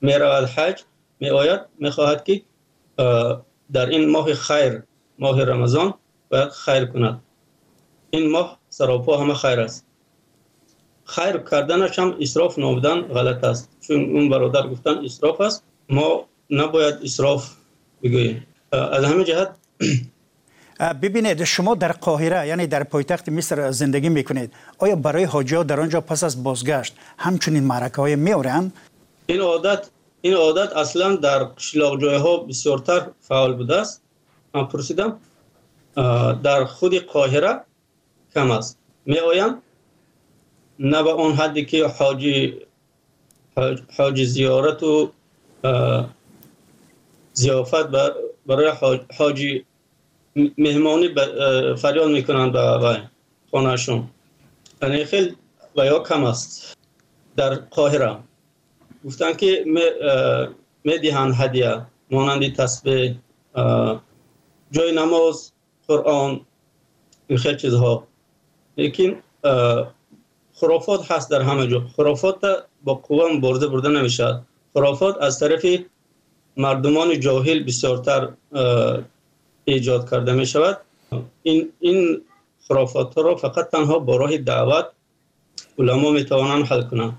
می 0.00 0.14
رود 0.14 0.44
حج 0.44 0.82
می 1.20 1.30
آید 1.30 1.60
می 1.78 1.90
خواهد 1.90 2.24
که 2.24 2.42
در 3.72 3.86
این 3.86 4.10
ماه 4.10 4.34
خیر 4.34 4.82
ماه 5.18 5.44
رمضان 5.44 5.94
باید 6.30 6.48
خیر 6.48 6.84
کند. 6.84 7.22
این 8.10 8.30
ماه 8.30 8.58
سراپا 8.68 9.16
همه 9.16 9.34
خیر 9.34 9.60
است. 9.60 9.86
خیر 11.04 11.36
کردنش 11.50 11.98
هم 11.98 12.16
اسراف 12.20 12.58
نامیدن 12.58 13.00
غلط 13.00 13.44
است. 13.44 13.68
چون 13.80 13.96
اون 13.96 14.28
برادر 14.28 14.66
گفتن 14.68 15.04
اسراف 15.04 15.40
است. 15.40 15.62
ما 15.88 16.24
نباید 16.50 16.94
اسراف 17.02 17.50
بگوییم. 18.02 18.46
از 18.72 19.04
همه 19.04 19.24
جهت 19.24 19.50
ببینید 21.02 21.44
شما 21.44 21.74
در 21.74 21.92
قاهره 21.92 22.48
یعنی 22.48 22.66
در 22.66 22.82
پایتخت 22.84 23.28
مصر 23.28 23.70
زندگی 23.70 24.08
می‌کنید. 24.08 24.52
آیا 24.78 24.96
برای 24.96 25.24
حاجی 25.24 25.64
در 25.64 25.80
آنجا 25.80 26.00
پس 26.00 26.24
از 26.24 26.42
بازگشت 26.44 26.96
همچنین 27.18 27.64
معرکه 27.64 27.96
های 27.96 28.16
میورن 28.16 28.72
این 29.26 29.40
عادت 29.40 29.88
این 30.20 30.34
عادت 30.34 30.72
اصلا 30.72 31.16
در 31.16 31.46
شلاق 31.56 32.00
جای 32.00 32.16
ها 32.16 32.36
بسیارتر 32.36 33.06
فعال 33.20 33.54
بوده 33.54 33.76
است. 33.76 34.02
من 34.54 34.64
پرسیدم 34.64 35.16
در 36.42 36.64
خود 36.64 36.94
قاهره 36.94 37.60
کم 38.34 38.50
است. 38.50 38.78
می 39.06 39.18
آیم 39.18 39.54
نه 40.78 41.02
به 41.02 41.10
اون 41.10 41.32
حدی 41.32 41.64
که 41.64 41.86
حاجی 41.86 42.60
حاجی 43.96 44.24
زیارت 44.24 44.82
و 44.82 45.12
زیافت 47.32 47.86
برای 48.46 48.72
حاجی 49.18 49.64
مهمانی 50.58 51.08
فریاد 51.76 52.10
می‌کنند 52.10 52.52
به 52.52 53.02
خانهشون. 53.50 54.10
یعنی 54.82 55.04
خیلی 55.04 55.36
و 55.76 55.86
یا 55.86 55.98
کم 55.98 56.24
است 56.24 56.76
در 57.36 57.54
قاهره. 57.54 58.16
گفتن 59.04 59.32
که 59.32 59.64
می 60.84 60.98
دهند 60.98 61.34
هدیه 61.34 61.86
مانندی 62.10 62.50
تسبیح 62.52 63.14
جای 64.70 64.92
نماز 64.92 65.52
قرآن 65.88 66.40
این 67.28 67.38
خیلی 67.38 67.56
چیزها. 67.56 68.06
لیکن 68.76 69.22
خرافات 70.64 71.10
هست 71.10 71.30
در 71.30 71.42
همه 71.42 71.66
جا. 71.66 71.82
خرافات 71.96 72.36
با 72.84 72.94
قوه 72.94 73.40
برده 73.40 73.66
برده 73.66 73.88
نمی‌شد 73.88 74.40
خرافات 74.74 75.22
از 75.22 75.38
طرف 75.40 75.66
مردمان 76.56 77.20
جاهل 77.20 77.62
بسیارتر 77.62 78.28
ایجاد 79.64 80.10
کرده 80.10 80.32
می 80.32 80.46
شود 80.46 80.76
این, 81.42 81.68
این 81.80 82.20
خرافات 82.68 83.18
را 83.18 83.36
فقط 83.36 83.70
تنها 83.70 83.98
با 83.98 84.16
راه 84.16 84.36
دعوت 84.36 84.86
علما 85.78 86.10
می 86.10 86.24
توانند 86.24 86.64
حل 86.66 86.82
کنند. 86.82 87.18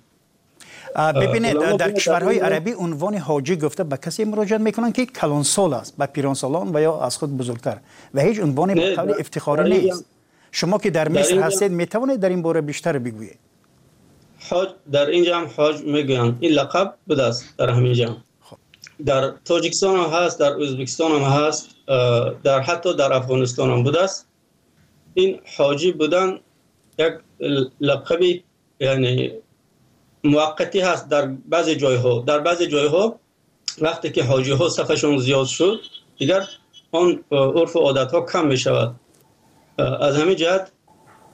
ببینید 1.21 1.77
در 1.77 1.91
کشورهای 1.91 2.39
عربی 2.39 2.73
عنوان 2.73 3.15
حاجی 3.15 3.55
گفته 3.55 3.83
به 3.83 3.97
کسی 3.97 4.23
مراجعه 4.23 4.57
می‌کنن 4.57 4.91
که 4.91 5.05
کلان 5.05 5.43
سال 5.43 5.73
است 5.73 5.97
به 5.97 6.05
پیران 6.05 6.33
سالان 6.33 6.75
و 6.75 6.81
یا 6.81 6.99
از 6.99 7.17
خود 7.17 7.37
بزرگتر. 7.37 7.77
و 8.13 8.21
هیچ 8.21 8.39
عنوان 8.39 8.73
به 8.73 8.95
قول 8.95 9.13
افتخاری 9.19 9.69
نیست. 9.69 10.05
شما 10.55 10.77
که 10.77 10.89
در 10.89 11.07
مصر 11.07 11.39
هستید 11.39 11.71
می‌توانید 11.71 12.19
در 12.19 12.29
این 12.29 12.41
باره 12.41 12.61
بیشتر 12.61 12.99
بگویید. 12.99 13.39
حاج 14.49 14.69
در 14.91 15.05
اینجا 15.05 15.39
هم 15.39 15.49
حاج 15.57 15.81
می‌گویند. 15.81 16.37
این 16.39 16.51
لقب 16.51 16.95
بوده 17.07 17.23
است 17.23 17.57
در 17.57 17.69
همین 17.69 17.93
جمع 17.93 18.17
خب. 18.41 18.57
در 19.05 19.33
تاجیکستان 19.45 19.99
هم 19.99 20.09
هست 20.09 20.39
در 20.39 20.61
ازبکستان 20.61 21.11
هم 21.11 21.21
هست 21.21 21.69
در 22.43 22.59
حتی 22.59 22.95
در 22.95 23.13
افغانستان 23.13 23.69
هم 23.69 23.83
بوده 23.83 24.03
است. 24.03 24.27
این 25.13 25.39
حاجی 25.57 25.91
بودن 25.91 26.39
یک 26.99 27.13
لقبی 27.81 28.43
یعنی 28.79 29.31
موقتی 30.23 30.79
هست 30.79 31.09
در 31.09 31.25
بعضی 31.25 31.75
جای 31.75 31.95
ها 31.95 32.23
در 32.27 32.39
بعضی 32.39 32.67
جای 32.67 32.87
ها 32.87 33.19
وقتی 33.81 34.11
که 34.11 34.23
حاجی 34.23 34.51
ها 34.51 34.69
صفشون 34.69 35.17
زیاد 35.17 35.45
شد 35.45 35.79
دیگر 36.17 36.47
آن 36.91 37.23
عرف 37.31 37.75
و 37.75 37.79
عادت 37.79 38.11
ها 38.11 38.21
کم 38.21 38.47
می 38.47 38.57
شود 38.57 38.95
از 39.77 40.17
همین 40.17 40.35
جهت 40.35 40.71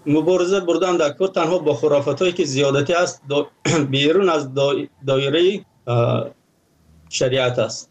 مبارزه 0.05 0.60
بردن 0.60 0.98
در 0.98 1.10
کار 1.10 1.27
تنها 1.27 1.57
با 1.57 1.74
خرافت 1.74 2.21
هایی 2.21 2.33
که 2.33 2.45
زیادتی 2.45 2.93
است 2.93 3.21
بیرون 3.91 4.29
از 4.29 4.50
دایره 5.07 5.65
شریعت 7.10 7.60
است. 7.60 7.89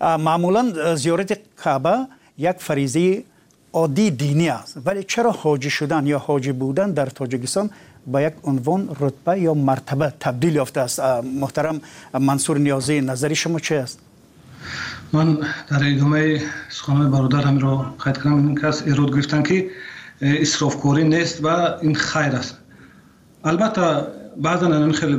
معمولا 0.00 0.94
زیارت 0.94 1.38
کعبه 1.64 1.96
یک 2.38 2.56
فریضه 2.58 3.24
عادی 3.72 4.10
دینی 4.10 4.48
است. 4.48 4.78
ولی 4.84 5.04
چرا 5.04 5.30
حاجی 5.30 5.70
شدن 5.70 6.06
یا 6.06 6.18
حاجی 6.18 6.52
بودن 6.52 6.92
در 6.92 7.06
تاجیکستان 7.06 7.70
با 8.06 8.22
یک 8.22 8.34
عنوان 8.44 8.96
رتبه 9.00 9.40
یا 9.40 9.54
مرتبه 9.54 10.12
تبدیل 10.20 10.54
یافته 10.54 10.80
است؟ 10.80 11.00
محترم 11.40 11.80
منصور 12.20 12.58
نیازی 12.58 13.00
نظری 13.00 13.34
شما 13.34 13.58
چه 13.58 13.74
است؟ 13.74 13.98
من 15.12 15.38
در 15.68 15.94
ادامه 15.94 16.40
سخنان 16.68 17.10
برادر 17.10 17.40
همین 17.40 17.60
را 17.60 17.94
قید 18.04 18.18
کنم 18.18 18.34
این 18.34 18.54
کس 18.54 18.82
ایراد 18.82 19.14
گرفتن 19.14 19.42
که 19.42 19.70
اسرافکاری 20.20 21.04
نیست 21.04 21.44
و 21.44 21.46
این 21.82 21.94
خیر 21.94 22.22
است. 22.22 22.58
البته 23.44 23.82
بعضا 24.42 24.76
این 24.76 24.92
خیلی 24.92 25.18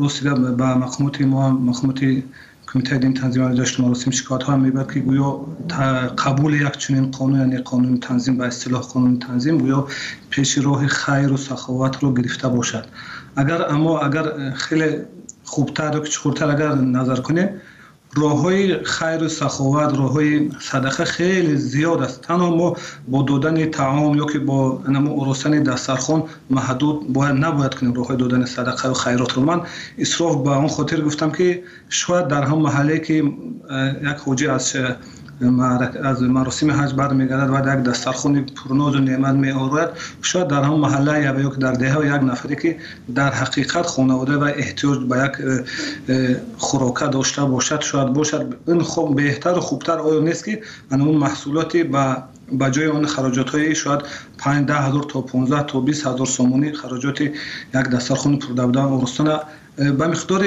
رسیده 0.00 0.34
به 0.34 0.74
مقامات 0.74 1.20
ما 1.20 1.50
مقامات 1.50 2.00
کمیته 2.72 2.98
دین 2.98 3.14
تنظیم 3.14 3.54
داشت 3.54 3.80
مراسم 3.80 4.10
شکایت 4.10 4.42
ها 4.42 4.56
می‌برد 4.56 4.92
که 4.92 5.00
گویا 5.00 5.40
قبول 6.18 6.54
یک 6.54 6.76
چنین 6.76 7.10
قانون 7.10 7.40
یعنی 7.40 7.58
قانون 7.58 8.00
تنظیم 8.00 8.38
به 8.38 8.46
اصطلاح 8.46 8.82
قانون 8.82 9.18
تنظیم 9.18 9.58
گویا 9.58 9.88
پیش 10.30 10.58
راه 10.58 10.86
خیر 10.86 11.32
و 11.32 11.36
سخاوت 11.36 12.02
رو 12.02 12.14
گرفته 12.14 12.48
باشد. 12.48 12.84
اگر 13.36 13.72
اما 13.72 14.00
اگر 14.00 14.50
خیلی 14.50 14.96
خوبتر 15.44 15.96
و 15.96 16.04
چخورتر 16.04 16.50
اگر 16.50 16.74
نظر 16.74 17.16
کنیم 17.16 17.48
راه 18.16 18.40
های 18.40 18.84
خیر 18.84 19.22
و 19.22 19.28
سخاوت 19.28 19.98
راه 19.98 20.12
های 20.12 20.50
صدقه 20.60 21.04
خیلی 21.04 21.56
زیاد 21.56 22.02
است. 22.02 22.20
تنها 22.20 22.56
ما 22.56 22.76
با 23.08 23.22
دادن 23.22 23.70
تعام 23.70 24.16
یا 24.16 24.24
که 24.24 24.38
با 24.38 24.82
نمو 24.88 25.20
ارسن 25.20 25.62
دسترخوان 25.62 26.22
محدود 26.50 27.12
باید 27.12 27.34
نباید 27.34 27.74
کنیم 27.74 27.94
راه 27.94 28.06
های 28.06 28.16
دادن 28.16 28.44
صدقه 28.44 28.88
و 28.88 28.94
خیرات 28.94 29.32
رو. 29.32 29.42
من 29.42 29.60
اصراف 29.98 30.36
به 30.36 30.56
اون 30.56 30.68
خاطر 30.68 31.00
گفتم 31.00 31.30
که 31.30 31.62
شاید 31.88 32.28
در 32.28 32.42
هم 32.42 32.58
محله 32.58 32.98
که 32.98 33.14
یک 34.02 34.16
حوجه 34.24 34.52
از 34.52 34.76
مراسم 35.40 36.70
حج 36.70 36.94
برمیگردد 36.94 37.50
و 37.50 37.78
یک 37.78 37.84
دسترخوان 37.84 38.46
پرناز 38.46 38.94
و 38.94 38.98
نعمت 38.98 39.34
می 39.34 39.50
آورد 39.50 39.98
شاید 40.22 40.48
در 40.48 40.62
هم 40.62 40.74
محله 40.74 41.22
یا 41.22 41.40
یک 41.40 41.54
در 41.54 41.72
دهه 41.72 41.98
و 41.98 42.04
یک 42.04 42.30
نفری 42.30 42.56
که 42.56 42.76
در 43.14 43.30
حقیقت 43.30 43.86
خانواده 43.86 44.36
و 44.36 44.42
احتیاج 44.42 44.98
به 44.98 45.18
یک 45.18 45.32
خوراکه 46.58 47.06
داشته 47.06 47.44
باشد 47.44 47.80
شاید 47.80 48.12
باشد. 48.12 48.56
این 48.68 48.80
خوب 48.82 49.16
بهتر 49.16 49.58
و 49.58 49.60
خوبتر 49.60 49.98
آیا 49.98 50.20
نیست 50.20 50.44
که 50.44 50.62
اون 50.90 51.16
محصولاتی 51.16 51.82
به 51.82 52.16
با 52.52 52.70
جای 52.70 52.86
اون 52.86 53.06
خراجات 53.06 53.50
های 53.50 53.74
شاید 53.74 54.00
5 54.38 54.70
هزار 54.70 55.02
تا 55.02 55.20
15 55.20 55.62
تا 55.62 55.80
20 55.80 56.06
هزار 56.06 56.26
سومونی 56.26 56.72
خراجات 56.72 57.20
یک 57.20 57.34
دسترخوان 57.74 58.38
پردوده 58.38 58.80
ارستان 58.80 59.40
به 59.76 60.06
مقدار 60.06 60.44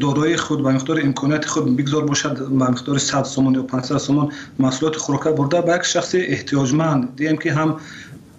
دارایی 0.00 0.36
خود 0.36 0.62
به 0.62 0.72
مقدار 0.72 1.00
امکانات 1.00 1.44
خود 1.44 1.76
بگذار 1.76 2.06
باشد 2.06 2.38
به 2.38 2.64
مقدار 2.64 2.98
100 2.98 3.22
سومون 3.22 3.54
یا 3.54 3.62
500 3.62 3.98
سومون 3.98 4.32
محصولات 4.58 4.96
خوراکه 4.96 5.30
برده. 5.30 5.60
به 5.60 5.74
یک 5.74 5.82
شخص 5.82 6.14
احتیاجمند 6.14 7.16
دیم 7.16 7.36
که 7.36 7.52
هم 7.52 7.76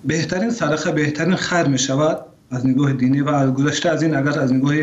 بهترین 0.06 0.50
صدقه 0.50 0.91
بهترین 0.91 1.36
خیر 1.36 1.63
می 1.63 1.77
شود 1.77 2.18
از 2.51 2.68
نگاه 2.68 2.94
دینی 2.94 3.22
و 3.22 3.30
از 3.30 3.53
گذشته 3.53 3.89
از 3.89 4.03
این 4.03 4.15
اگر 4.15 4.39
از 4.39 4.53
نگاه 4.53 4.74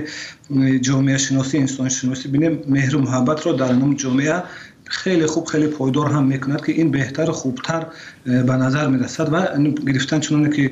جامعه 0.78 1.18
شناسی 1.18 1.58
انسان 1.58 1.88
شناسی 1.88 2.28
بینیم 2.28 2.64
مهر 2.68 2.96
و 2.96 3.00
محبت 3.00 3.46
را 3.46 3.52
در 3.52 3.72
نام 3.72 3.94
جامعه 3.94 4.42
خیلی 4.88 5.26
خوب 5.26 5.44
خیلی 5.44 5.66
پایدار 5.66 6.10
هم 6.10 6.24
می‌کند 6.24 6.64
که 6.64 6.72
این 6.72 6.90
بهتر 6.90 7.30
خوبتر 7.30 7.86
به 8.24 8.52
نظر 8.52 8.88
می‌رسد 8.88 9.32
و 9.32 9.62
گرفتن 9.92 10.20
چون 10.20 10.50
که 10.50 10.70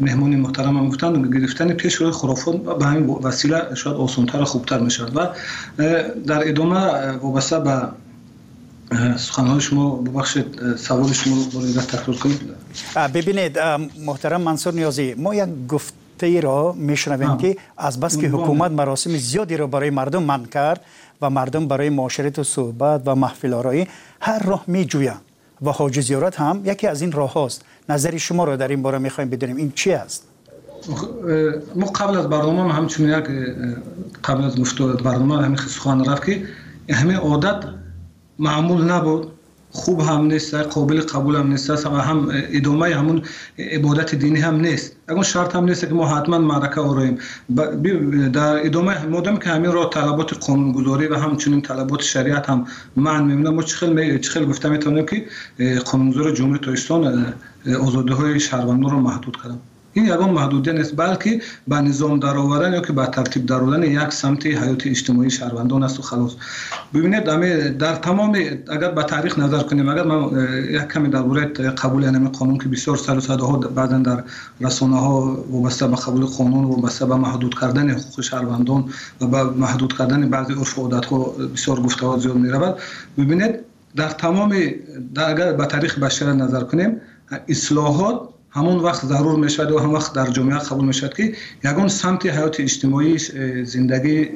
مهمون 0.00 0.36
محترم 0.36 0.76
هم 0.76 0.88
گفتن 0.88 1.30
گرفتن 1.30 1.72
پیش 1.72 1.94
روی 1.94 2.10
خرافات 2.10 2.56
به 2.78 2.84
همین 2.84 3.06
وسیله 3.06 3.74
شاید 3.74 3.96
آسانتر 3.96 4.44
خوبتر 4.44 4.78
می‌شد 4.78 5.12
و 5.16 5.28
در 6.26 6.48
ادامه 6.48 7.10
وابسته 7.10 7.60
به 7.60 7.82
سخنهای 9.16 9.60
شما 9.60 9.96
ببخشید 9.96 10.76
سوال 10.76 11.12
شما 11.12 11.36
رو 11.52 11.80
تکرار 11.80 12.16
کنید. 12.16 12.40
ببینید 13.14 13.58
محترم 14.06 14.40
منصور 14.40 14.74
نیازی 14.74 15.14
ما 15.14 15.34
یک 15.34 15.48
گفته 16.14 16.40
را 16.40 16.72
میشنویم 16.72 17.36
که 17.36 17.56
از 17.76 18.00
بس 18.00 18.18
که 18.18 18.28
حکومت 18.28 18.70
مراسم 18.70 19.10
زیادی 19.16 19.56
را 19.56 19.66
برای 19.66 19.90
مردم 19.90 20.22
من 20.22 20.44
کرد 20.44 20.80
و 21.22 21.30
مردم 21.30 21.68
برای 21.68 21.90
معاشرت 21.90 22.38
و 22.38 22.44
صحبت 22.44 23.02
و 23.06 23.14
محفل 23.14 23.54
آرایی 23.54 23.88
هر 24.20 24.42
راه 24.42 24.64
می 24.66 24.84
جویند 24.84 25.20
و 25.62 25.70
حاج 25.70 26.00
زیارت 26.00 26.40
هم 26.40 26.62
یکی 26.64 26.86
از 26.86 27.02
این 27.02 27.12
راه 27.12 27.32
هاست. 27.32 27.64
نظر 27.88 28.16
شما 28.16 28.44
رو 28.44 28.56
در 28.56 28.68
این 28.68 28.82
باره 28.82 28.98
می‌خوایم 28.98 29.30
بدونیم. 29.30 29.56
این 29.56 29.72
چی 29.74 29.92
است؟ 29.92 30.22
ما 31.76 31.86
قبل 31.86 32.16
از 32.16 32.28
برنامه 32.28 32.72
همچنین 32.72 33.18
یک 33.18 33.24
قبل 34.24 34.44
از 34.44 34.60
گفتار 34.60 34.96
برنامه 34.96 35.42
همین 35.42 35.56
سخن 35.56 36.04
رفت 36.04 36.24
که 36.24 36.42
همه 36.90 37.16
عادت 37.16 37.64
معمول 38.38 38.90
نبود. 38.90 39.32
خوب 39.76 40.00
هم 40.00 40.26
نیست 40.26 40.54
قابل 40.54 41.00
قبول 41.00 41.36
هم 41.36 41.46
نیست. 41.50 41.86
و 41.86 41.88
هم 41.88 42.28
ادامه 42.32 42.94
همون 42.94 43.22
عبادت 43.58 44.14
دینی 44.14 44.40
هم 44.40 44.60
نیست. 44.60 44.96
اگر 45.08 45.22
شرط 45.22 45.56
هم 45.56 45.64
نیست 45.64 45.88
که 45.88 45.94
ما 45.94 46.06
حتما 46.08 46.38
معرکه 46.38 46.80
آراییم 46.80 47.18
در 48.32 48.66
ادامه 48.66 49.06
مادام 49.06 49.36
که 49.36 49.50
همین 49.50 49.72
را 49.72 49.84
طلبات 49.84 50.46
قانونگذاری 50.46 51.06
و 51.06 51.14
همچنین 51.14 51.62
طلبات 51.62 52.02
شریعت 52.02 52.50
هم 52.50 52.66
من 52.96 53.24
میمونم 53.24 53.54
ما 53.54 53.62
چخیل 53.62 54.18
چخیل 54.18 54.44
گفته 54.44 54.68
می‌تونیم 54.68 55.06
که 55.06 55.26
قانونگذار 55.84 56.30
جمهوری 56.30 56.58
تاجیکستان 56.58 57.34
آزادی 57.80 58.12
های 58.12 58.40
شهروندان 58.40 58.90
رو 58.90 59.00
محدود 59.00 59.36
کردم. 59.42 59.60
این 59.94 60.06
یگان 60.06 60.30
محدودیت 60.30 60.74
نیست 60.74 60.96
بلکه 60.96 61.40
به 61.68 61.76
نظام 61.76 62.18
درآوردن 62.18 62.72
یا 62.72 62.80
که 62.80 62.92
به 62.92 63.06
ترتیب 63.06 63.46
درآوردن 63.46 63.82
یک 63.82 64.12
سمت 64.12 64.46
حیات 64.46 64.86
اجتماعی 64.86 65.30
شهروندان 65.30 65.82
است 65.82 65.98
و 65.98 66.02
خلاص. 66.02 66.32
ببینید 66.94 67.24
در 67.78 67.94
تمام 67.94 68.32
اگر 68.70 68.90
به 68.90 69.02
تاریخ 69.02 69.38
نظر 69.38 69.62
کنیم 69.62 69.88
اگر 69.88 70.02
من 70.02 70.48
یک 70.70 70.88
کمی 70.88 71.08
درباره 71.08 71.44
قبول 71.46 72.04
این 72.04 72.28
قانون 72.28 72.58
که 72.58 72.68
بسیار 72.68 72.96
سر 72.96 73.18
و 73.18 73.46
ها 73.46 73.56
بعدا 73.56 73.98
در 73.98 74.24
رسانه 74.60 74.96
ها 74.96 75.44
وابسته 75.50 75.86
به 75.86 75.96
قبول 75.96 76.24
قانون 76.24 76.64
وابسته 76.64 77.06
به 77.06 77.16
محدود 77.16 77.58
کردن 77.60 77.90
حقوق 77.90 78.20
شهروندان 78.20 78.84
و 79.20 79.26
به 79.26 79.42
محدود 79.42 79.98
کردن 79.98 80.30
بعضی 80.30 80.52
عرف 80.52 80.78
و 80.78 80.82
عادت 80.82 81.06
ها 81.06 81.18
بسیار 81.54 81.80
گفته 81.80 82.06
ها 82.06 82.18
زیاد 82.18 82.36
می 82.36 82.48
رود 82.48 82.76
ببینید 83.18 83.54
در 83.96 84.08
تمام 84.08 84.54
در 85.14 85.30
اگر 85.30 85.52
به 85.52 85.66
تاریخ 85.66 85.98
بشر 85.98 86.32
نظر 86.32 86.60
کنیم 86.60 87.00
اصلاحات 87.48 88.33
همون 88.54 88.78
وقت 88.78 89.06
ضرور 89.06 89.38
می 89.38 89.50
شود 89.50 89.70
و 89.70 89.78
هم 89.78 89.92
وقت 89.92 90.12
در 90.12 90.26
جامعه 90.26 90.58
قبول 90.58 90.84
می 90.84 90.94
شود 90.94 91.14
که 91.14 91.34
یگان 91.64 91.88
سمت 91.88 92.26
حیات 92.26 92.60
اجتماعی 92.60 93.18
زندگی 93.64 94.28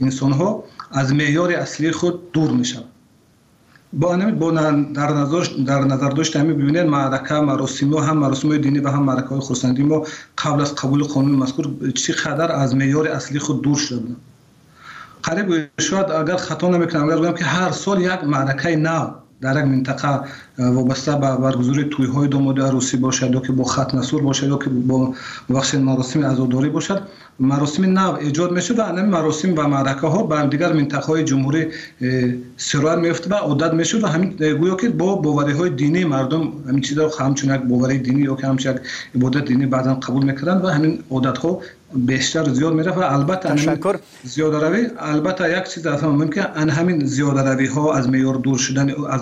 انسان 0.00 0.32
ها 0.32 0.64
از 0.90 1.14
معیار 1.14 1.52
اصلی 1.52 1.90
خود 1.90 2.32
دور 2.32 2.50
می 2.50 2.64
شود 2.64 2.84
با 3.92 4.16
با 4.16 4.50
در 4.50 5.12
نظر 5.12 5.44
در 5.66 5.80
نظر 5.80 6.08
داشت 6.08 6.36
همین 6.36 6.58
ببینید 6.58 6.86
معرکه 6.86 7.34
مراسم 7.34 7.92
و 7.92 7.98
هم 7.98 8.18
مراسم 8.18 8.58
دینی 8.58 8.78
و 8.78 8.88
هم 8.88 9.02
معرکه 9.02 9.40
خرسندی 9.40 9.82
ما 9.82 10.06
قبل 10.38 10.60
از 10.60 10.74
قبول 10.74 11.04
قانون 11.04 11.34
مذکور 11.34 11.90
چقدر 11.90 12.52
از 12.52 12.76
معیار 12.76 13.08
اصلی 13.08 13.38
خود 13.38 13.62
دور 13.62 13.76
شده 13.76 14.16
قریب 15.22 15.68
شاید 15.80 16.10
اگر 16.10 16.36
خطا 16.36 16.68
نمی‌کنم 16.68 17.04
اگر 17.04 17.16
بگم 17.16 17.34
که 17.34 17.44
هر 17.44 17.70
سال 17.70 18.00
یک 18.00 18.24
معرکه 18.24 18.76
نو 18.76 19.23
در 19.44 19.58
یک 19.58 19.64
منطقه 19.64 20.20
وابسته 20.58 21.12
به 21.12 21.36
برگزاری 21.36 21.84
توی 21.84 22.06
های 22.06 22.28
داماد 22.28 22.60
عروسی 22.60 22.96
باشد 22.96 23.34
یا 23.34 23.40
که 23.40 23.52
با 23.52 23.64
ختم 23.64 24.02
سور 24.02 24.22
باشد 24.22 24.48
یا 24.48 24.56
که 24.56 24.70
با 24.70 25.14
بخش 25.54 25.74
مراسم 25.74 26.26
عزاداری 26.26 26.68
باشد 26.68 27.02
مراسم 27.40 27.84
نو 27.84 28.14
ایجاد 28.14 28.52
میشه 28.52 28.74
و 28.74 28.80
این 28.80 29.04
مراسم 29.04 29.54
و 29.58 29.68
معرکه 29.68 30.06
ها 30.06 30.22
به 30.22 30.46
دیگر 30.46 30.72
منطقه 30.72 31.06
های 31.06 31.24
جمهوری 31.24 31.66
سرایت 32.56 32.98
میفته 32.98 33.30
و 33.30 33.34
عادت 33.34 33.74
میشه 33.74 33.98
و 33.98 34.06
همین 34.06 34.30
گویا 34.30 34.74
که 34.74 34.88
با 34.88 35.14
باوری 35.14 35.52
های 35.52 35.70
دینی 35.70 36.04
مردم 36.04 36.52
همین 36.68 36.80
چیزا 36.80 37.10
همچون 37.20 37.54
یک 37.54 37.60
باوری 37.60 37.98
دینی 37.98 38.22
یا 38.22 38.34
که 38.34 38.46
همچون 38.46 38.72
یک 38.72 38.80
عبادت 39.14 39.44
دینی 39.44 39.66
بیشتر 41.94 42.48
زیاد 42.48 42.72
میره 42.72 42.92
و 42.92 42.98
البته 42.98 43.48
تشکر 43.48 43.98
زیاده 44.22 44.68
روی 44.68 44.88
البته 44.98 45.58
یک 45.58 45.64
چیز 45.64 45.86
اصلا 45.86 46.10
ممکن 46.10 46.46
ان 46.54 46.70
همین 46.70 47.04
زیاده 47.06 47.50
روی 47.50 47.66
ها 47.66 47.94
از 47.94 48.08
معیار 48.08 48.34
دور 48.34 48.58
شدن 48.58 48.94
از 49.10 49.20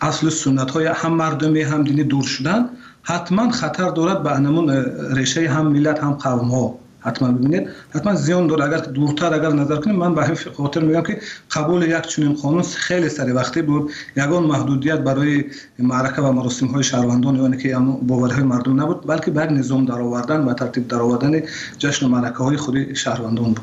اصل 0.00 0.28
سنت 0.28 0.70
های 0.70 0.86
هم 0.86 1.12
مردمی 1.12 1.62
هم 1.62 1.84
دینی 1.84 2.04
دور 2.04 2.24
شدن 2.24 2.70
حتما 3.02 3.50
خطر 3.50 3.88
دارد 3.88 4.22
به 4.22 4.32
انمون 4.32 4.84
ریشه 5.16 5.48
هم 5.48 5.66
ملت 5.66 6.02
هم 6.02 6.12
قوم 6.12 6.48
ها 6.48 6.78
حتما 7.00 7.32
ببینید. 7.32 7.68
حتما 7.90 8.14
زیان 8.14 8.46
داره. 8.46 8.64
اگر 8.64 8.78
دورتر 8.78 9.34
اگر 9.34 9.48
نظر 9.48 9.76
کنیم 9.76 9.96
من 9.96 10.14
به 10.14 10.34
خاطر 10.56 10.80
میگم 10.80 11.02
که 11.02 11.20
قبول 11.50 11.82
یک 11.82 12.02
چنین 12.02 12.32
قانون 12.32 12.62
خیلی 12.62 13.08
سری 13.08 13.32
وقتی 13.32 13.62
بود. 13.62 13.90
یگان 14.16 14.42
محدودیت 14.42 14.98
برای 14.98 15.44
معرکه 15.78 16.22
و 16.22 16.32
مراسم 16.32 16.66
های 16.66 16.82
شهروندان 16.82 17.36
یعنی 17.36 17.56
که 17.56 17.76
باورهای 18.02 18.42
مردم 18.42 18.80
نبود 18.80 19.06
بلکه 19.06 19.30
به 19.30 19.46
نظام 19.46 19.84
درآوردن 19.84 20.40
و 20.40 20.54
ترتیب 20.54 20.88
درآوردن 20.88 21.42
جشن 21.78 22.06
و 22.06 22.08
معرکه 22.08 22.38
های 22.38 22.56
خود 22.56 22.94
شهروندان 22.94 23.44
بود. 23.44 23.60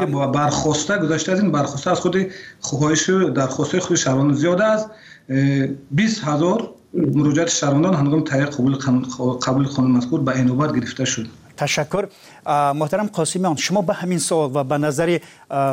که 0.00 0.06
با 0.06 0.26
برخواسته 0.26 0.98
گذشته 0.98 1.32
از 1.32 1.40
این 1.40 1.52
برخواسته 1.52 1.90
از 1.90 2.00
خود 2.00 2.26
خواهش 2.60 3.10
درخواسته 3.10 3.80
خود 3.80 3.96
شهروندان 3.96 4.34
زیاده 4.34 4.64
از 4.64 4.86
20 5.90 6.24
هزار 6.24 6.70
مراجعت 6.94 7.48
شهروندان 7.48 7.94
هنگام 7.94 8.24
تایید 8.24 8.48
قبول 9.46 9.66
قانون 9.66 9.90
مذکور 9.90 10.20
به 10.20 10.36
این 10.36 10.56
گرفته 10.56 11.04
شد. 11.04 11.26
تشکر. 11.56 12.06
محترم 12.74 13.06
قاسمیان 13.06 13.56
شما 13.56 13.82
به 13.82 13.94
همین 13.94 14.18
سوال 14.18 14.50
و 14.54 14.64
به 14.64 14.78
نظر 14.78 15.18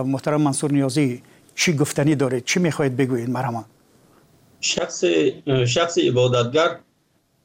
محترم 0.06 0.42
منصور 0.42 0.72
نیازی 0.72 1.24
چی 1.56 1.76
گفتنی 1.76 2.16
دارید 2.16 2.46
چی 2.46 2.60
می‌خواهید 2.60 2.98
بگویید 2.98 3.30
مرحبا 3.30 3.64
شخص 4.60 5.04
شخص 5.68 5.98
عبادتگر 5.98 6.80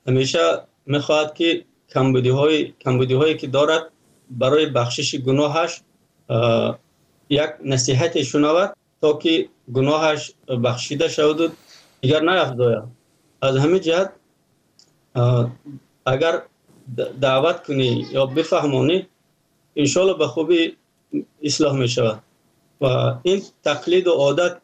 همیشه 0.06 0.38
می‌خواهد 0.86 1.34
که 1.34 1.64
کمبودی 1.88 2.28
های 2.28 2.72
کمبودی 2.80 3.14
هایی 3.14 3.36
که 3.36 3.46
دارد 3.46 3.82
برای 4.30 4.66
بخشش 4.66 5.14
گناهش 5.14 5.80
یک 7.28 7.50
نصیحت 7.64 8.22
شنود 8.22 8.76
تا 9.00 9.12
که 9.12 9.48
گناهش 9.74 10.32
بخشیده 10.64 11.08
شود 11.08 11.52
دیگر 12.00 12.20
نیفزاید 12.20 12.82
از 13.42 13.56
همین 13.56 13.80
جهت 13.80 14.12
اگر 16.06 16.42
دعوت 17.20 17.66
کنی 17.66 18.06
یا 18.12 18.26
بفهمانی 18.26 19.06
انشالله 19.76 20.14
به 20.14 20.26
خوبی 20.26 20.76
اصلاح 21.42 21.76
می 21.76 21.88
شود 21.88 22.22
و 22.80 22.86
این 23.22 23.42
تقلید 23.64 24.06
و 24.06 24.12
عادت 24.12 24.56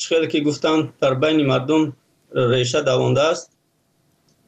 خیلی 0.00 0.28
که 0.28 0.40
گفتن 0.40 0.92
در 1.00 1.14
بین 1.14 1.46
مردم 1.46 1.96
ریشه 2.34 2.82
دوانده 2.82 3.20
است. 3.20 3.52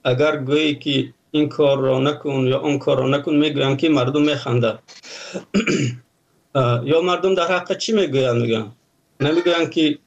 اگر 0.05 0.37
گویی 0.37 0.75
که 0.75 1.15
این 1.31 1.49
کار 1.49 1.79
را 1.79 1.99
نکن 1.99 2.47
یا 2.47 2.61
اون 2.61 2.79
کار 2.79 2.99
را 2.99 3.09
نکن 3.09 3.35
می‌گوین 3.35 3.77
که 3.77 3.89
مردم 3.89 4.23
میخنده 4.23 4.79
یا 6.91 7.01
مردم 7.01 7.35
در 7.35 7.47
حق 7.47 7.77
چی 7.77 7.93
می‌گوین 7.93 8.33
میگن 8.33 8.73
نمی‌گوین 9.21 9.71
که 9.71 9.99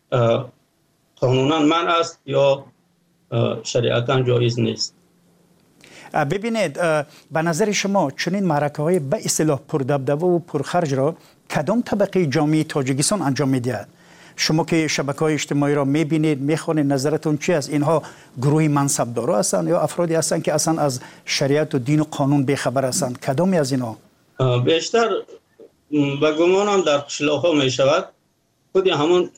قانونا 1.15 1.59
من 1.59 1.87
است 1.87 2.21
یا 2.25 2.65
شریعتا 3.63 4.21
جایز 4.21 4.59
نیست. 4.59 4.96
ببینید 6.13 6.73
به 7.31 7.41
نظر 7.41 7.71
شما 7.71 8.11
چنین 8.11 8.43
معرکه 8.43 8.81
های 8.81 8.99
به 8.99 9.17
اصطلاح 9.25 9.59
پردبدبه 9.67 10.25
و 10.25 10.39
پرخرج 10.39 10.93
را 10.93 11.15
کدام 11.49 11.81
طبقه 11.81 12.25
جامعه 12.25 12.63
تاجیکستان 12.63 13.21
انجام 13.21 13.49
می‌دهد؟ 13.49 13.87
شما 14.35 14.65
که 14.65 14.87
شبکه 14.87 15.19
های 15.19 15.33
اجتماعی 15.33 15.73
را 15.73 15.85
می‌بینید 15.85 16.41
می‌خوانید 16.41 16.85
نظرتون 16.93 17.37
چی 17.37 17.53
است؟ 17.53 17.69
اینها 17.69 18.03
گروه 18.41 18.67
منصبدارا 18.67 19.39
هستند 19.39 19.67
یا 19.67 19.81
افرادی 19.81 20.15
هستند 20.15 20.43
که 20.43 20.53
اصلا 20.53 20.81
از 20.81 20.99
شریعت 21.25 21.75
و 21.75 21.79
دین 21.79 21.99
و 21.99 22.03
قانون 22.03 22.45
بخبر 22.45 22.85
هستند؟ 22.85 23.19
کدامی 23.19 23.57
از 23.57 23.71
اینها؟ 23.71 23.97
بیشتر 24.65 25.09
به 26.21 26.31
گمانم 26.39 26.81
در 26.81 26.97
قشلاق 26.97 27.45
ها 27.45 27.53
می 27.53 27.71
شود 27.71 28.05
خودی 28.71 28.89
همون 28.89 29.29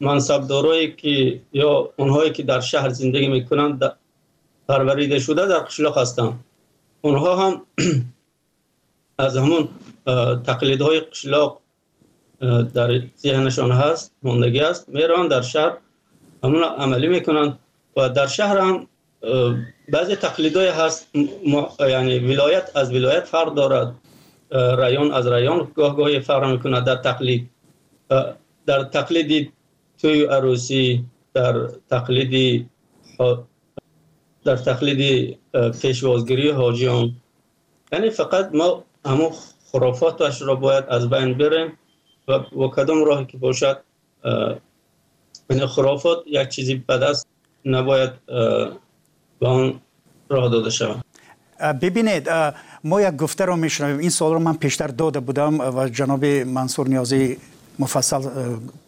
منصبدارایی 0.00 0.92
که 0.92 1.40
یا 1.52 1.90
اونهایی 1.96 2.32
که 2.32 2.42
در 2.42 2.60
شهر 2.60 2.88
زندگی 2.88 3.28
می‌کنند 3.28 3.78
پروریده 4.68 5.18
شده 5.18 5.46
در 5.46 5.58
قشلاق 5.58 5.98
هستند 5.98 6.44
اونها 7.02 7.36
هم 7.36 7.62
از 9.18 9.36
همون 9.36 9.68
تقلیدهای 10.46 11.00
قشلاق 11.00 11.60
در 12.74 13.02
ذهنشان 13.18 13.70
هست 13.70 14.12
موندگی 14.22 14.60
است 14.60 14.88
میران 14.88 15.28
در 15.28 15.42
شهر 15.42 15.76
همون 16.44 16.64
عملی 16.64 17.08
می‌کنند 17.08 17.58
و 17.96 18.08
در 18.08 18.26
شهر 18.26 18.58
هم 18.58 18.86
بعضی 19.88 20.16
تقلیدهای 20.16 20.68
هست 20.68 21.08
یعنی 21.80 22.18
ولایت 22.18 22.70
از 22.76 22.92
ولایت 22.92 23.24
فرق 23.24 23.54
دارد. 23.54 23.94
رایون 24.50 25.12
از 25.12 25.26
رایون 25.26 25.68
گاه 25.74 25.96
گاهی 25.96 26.20
فرق 26.20 26.44
می‌کنه 26.44 26.80
در 26.80 26.96
تقلید. 26.96 27.50
در 28.66 28.84
تقلید 28.84 29.52
توی 29.98 30.24
عروسی 30.24 31.04
در 31.34 31.68
تقلید 31.90 32.66
در 34.44 34.56
تقلید 34.56 35.38
پیشوازگیری 35.82 36.50
حاجیان. 36.50 37.12
یعنی 37.92 38.10
فقط 38.10 38.50
ما 38.54 38.84
همون 39.06 39.30
خرافاتش 39.72 40.42
را 40.42 40.54
باید 40.54 40.84
از 40.88 41.10
بین 41.10 41.38
بریم 41.38 41.72
و, 42.28 42.32
و 42.32 42.68
کدام 42.68 43.04
راهی 43.04 43.26
که 43.26 43.38
باشد 43.38 43.80
این 45.50 45.66
خرافات 45.66 46.18
یک 46.26 46.48
چیزی 46.48 46.74
بد 46.74 47.02
است 47.02 47.26
نباید 47.64 48.10
به 49.40 49.46
آن 49.46 49.80
راه 50.28 50.48
داده 50.48 50.70
شود. 50.70 51.04
ببینید 51.82 52.28
ما 52.84 53.00
یک 53.00 53.16
گفته 53.16 53.44
رو 53.44 53.56
میشنویم. 53.56 53.98
این 53.98 54.10
سوال 54.10 54.32
رو 54.32 54.38
من 54.38 54.56
پیشتر 54.56 54.86
داده 54.86 55.20
بودم 55.20 55.60
و 55.60 55.88
جناب 55.88 56.24
منصور 56.24 56.88
نیازی 56.88 57.36
مفصل 57.78 58.20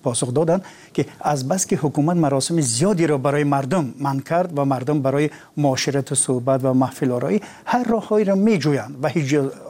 پاسخ 0.03 0.35
دادن 0.35 0.61
که 0.95 1.07
از 1.21 1.49
بس 1.49 1.67
که 1.67 1.77
حکومت 1.77 2.17
مراسم 2.17 2.61
زیادی 2.61 3.07
را 3.07 3.19
برای 3.19 3.45
مردم 3.45 3.95
من 4.01 4.21
کرد 4.21 4.59
و 4.59 4.65
مردم 4.65 5.03
برای 5.03 5.31
معاشرت 5.57 6.13
و 6.13 6.15
صحبت 6.15 6.65
و 6.65 6.75
محفل 6.75 7.11
آرایی 7.11 7.41
هر 7.65 7.85
راههایی 7.85 8.25
را 8.25 8.35
می 8.35 8.59
جویند 8.59 8.99
و 9.03 9.11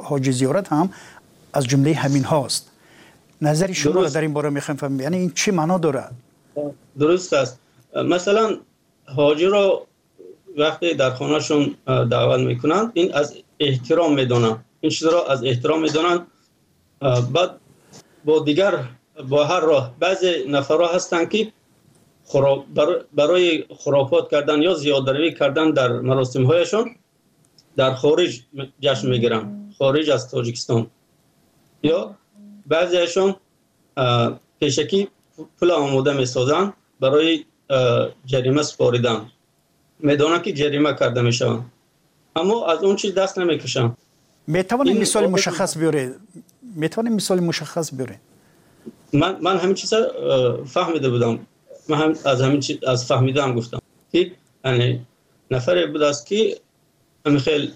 حاج 0.03 0.31
زیارت 0.31 0.73
هم 0.73 0.91
از 1.53 1.67
جمله 1.67 1.95
همین 1.95 2.25
هاست. 2.25 2.71
نظری 3.43 3.75
شما 3.75 4.05
در 4.05 4.21
این 4.21 4.33
باره 4.33 4.51
می‌خوایم 4.51 4.79
فهمیم 4.79 5.01
یعنی 5.01 5.17
این 5.17 5.31
چی 5.31 5.51
معنا 5.51 5.79
داره؟ 5.79 6.05
درست 6.99 7.33
است. 7.33 7.59
مثلا 8.05 8.57
حاجی 9.17 9.47
را 9.47 9.87
وقتی 10.59 10.95
در 10.95 11.11
خانهشون 11.11 11.75
دعوت 11.87 12.41
می‌کنند 12.41 12.91
این 12.95 13.15
از 13.15 13.35
احترام 13.61 14.15
می‌دونن 14.15 14.57
این 14.81 14.91
چیز 14.91 15.09
را 15.09 15.27
از 15.27 15.45
احترام 15.45 15.83
می‌دونن 15.83 16.27
بعد 17.33 17.51
با 18.25 18.45
دیگر 18.45 18.85
با 19.29 19.45
هر 19.45 19.61
راه. 19.61 19.95
بعضی 20.01 20.45
نفرها 20.49 20.89
هستند 20.95 21.31
که 21.31 21.53
برای 23.15 23.65
خرافات 23.79 24.31
کردن 24.31 24.63
یا 24.63 24.75
زیادروی 24.75 25.35
کردن 25.35 25.71
در 25.71 25.89
مراسم 25.89 26.45
هایشان 26.45 26.97
در 27.77 27.95
خارج 27.95 28.41
جشن 28.81 29.09
می‌گیرن. 29.09 29.73
خارج 29.79 30.11
از 30.11 30.31
تاجیکستان. 30.31 30.87
یا 31.83 32.15
بعضیشان 32.67 33.37
پیشکی 34.61 35.09
پول 35.61 35.71
آموده 35.71 36.13
می‌سازن 36.13 36.73
برای 37.01 37.45
جریمه 38.27 38.63
سپاریدن. 38.63 39.31
می‌دانن 39.99 40.43
که 40.43 40.53
جریمه 40.53 40.95
کرده 40.95 41.23
میشن 41.23 41.61
اما 42.37 42.67
از 42.67 42.85
اون 42.85 42.97
چیز 42.97 43.15
دست 43.15 43.39
نمی‌کشن. 43.39 43.97
می‌توانید 44.47 45.01
مثال 45.01 45.27
مشخص 45.27 45.79
بیاره 45.79 46.15
می‌توانید 46.63 47.13
مثال 47.13 47.41
مشخص 47.41 47.95
بیاره 47.95 48.21
من 49.13 49.37
من 49.41 49.57
همین 49.57 49.75
چیزا 49.75 49.99
فهمیده 50.67 51.11
بودم. 51.11 51.39
من 51.89 51.97
هم 51.97 52.15
از 52.25 52.43
همین 52.43 52.61
چیز 52.61 52.85
از 52.85 53.05
فهمیدم 53.05 53.55
گفتم. 53.55 53.79
که 54.13 54.31
یعنی 54.65 55.07
نفر 55.51 55.87
بود 55.87 56.03
است 56.03 56.27
که 56.27 56.57
همین 57.27 57.39
خیلی 57.39 57.73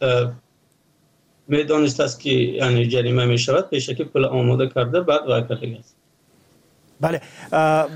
می‌دانست 1.49 2.01
است 2.01 2.21
که 2.21 2.31
یعنی 2.31 2.87
جریمه 2.87 3.25
می 3.25 3.39
شود 3.39 3.69
پیش 3.71 3.91
که 3.91 4.05
پول 4.05 4.25
آماده 4.25 4.69
کرده 4.69 5.01
بعد 5.01 5.21
وای 5.27 5.43
کرده 5.49 5.77
است. 5.79 5.97
بله. 7.01 7.21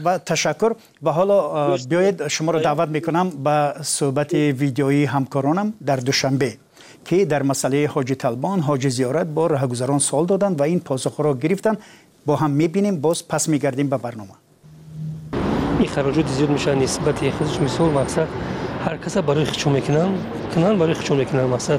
و 0.05 0.18
تشکر. 0.18 0.73
و 1.03 1.11
حالا 1.11 1.77
بیایید 1.77 2.29
شما 2.29 2.53
رو 2.53 2.61
دعوت 2.61 2.88
می‌کنم 2.88 3.31
به 3.31 3.75
صحبت 3.83 4.35
ویدیویی 4.35 5.05
همکارانم 5.05 5.73
در 5.87 5.97
دوشنبه 5.97 6.57
که 7.05 7.25
در 7.25 7.42
مسئله 7.42 7.87
حاج 7.87 8.12
طلبان 8.12 8.61
حاج 8.61 8.88
زیارت 8.88 9.27
با 9.27 9.47
رهگذران 9.47 9.99
سوال 9.99 10.27
دادن 10.27 10.53
و 10.53 10.62
این 10.62 10.81
پاسخ 10.81 11.20
را 11.20 11.35
گرفتن 11.35 11.77
با 12.27 12.37
هم 12.37 12.51
می‌بینیم 12.51 13.01
باز 13.01 13.29
پس 13.29 13.49
میگردیم 13.49 13.89
به 13.89 13.97
برنامه. 13.97 14.31
این 15.79 15.89
خراجات 15.89 16.27
زیاد 16.27 16.51
میشه 16.51 16.75
نسبت 16.75 17.31
خودش 17.31 17.61
مثال 17.61 17.91
مقصد. 17.91 18.29
هر 18.85 18.97
کس 18.97 19.17
برای 19.17 19.45
خچون 19.45 19.73
می‌کنن 19.73 20.09
کنن 20.55 20.79
برای 20.79 20.95
خچون 20.95 21.19
می‌کنن. 21.19 21.45
مثلا 21.45 21.79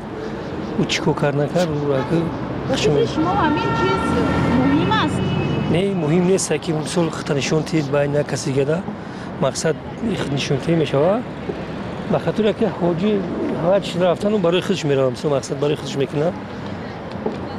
او 0.77 0.86
چیکو 0.86 1.13
کار 1.13 1.36
نکرد 1.36 1.67
او 1.67 1.88
را 1.88 2.75
شما 3.05 3.29
همین 3.29 3.63
چیز 3.63 4.23
مهم 4.60 4.91
است. 4.91 5.19
نه 5.71 5.93
مهم 5.93 6.23
نیست. 6.23 6.53
که 6.62 6.73
مثل 6.73 7.10
خط 7.10 7.31
نشون 7.31 7.63
تید 7.63 7.91
بین 7.91 8.23
کسی 8.23 8.53
گده. 8.53 8.77
مقصد 9.41 9.75
نشون 10.34 10.58
تید 10.58 10.77
میشه. 10.77 10.97
به 12.12 12.19
خاطر 12.19 12.51
که 12.51 12.67
حاجی 12.67 13.19
هر 13.63 13.79
چی 13.79 13.99
رفتن 13.99 14.34
و 14.34 14.38
برای 14.38 14.62
خودش 14.62 14.86
میرم 14.86 15.12
مثل 15.12 15.29
مقصد 15.29 15.60
برای 15.60 15.75
خودش 15.75 15.97
می‌کنه 15.97 16.31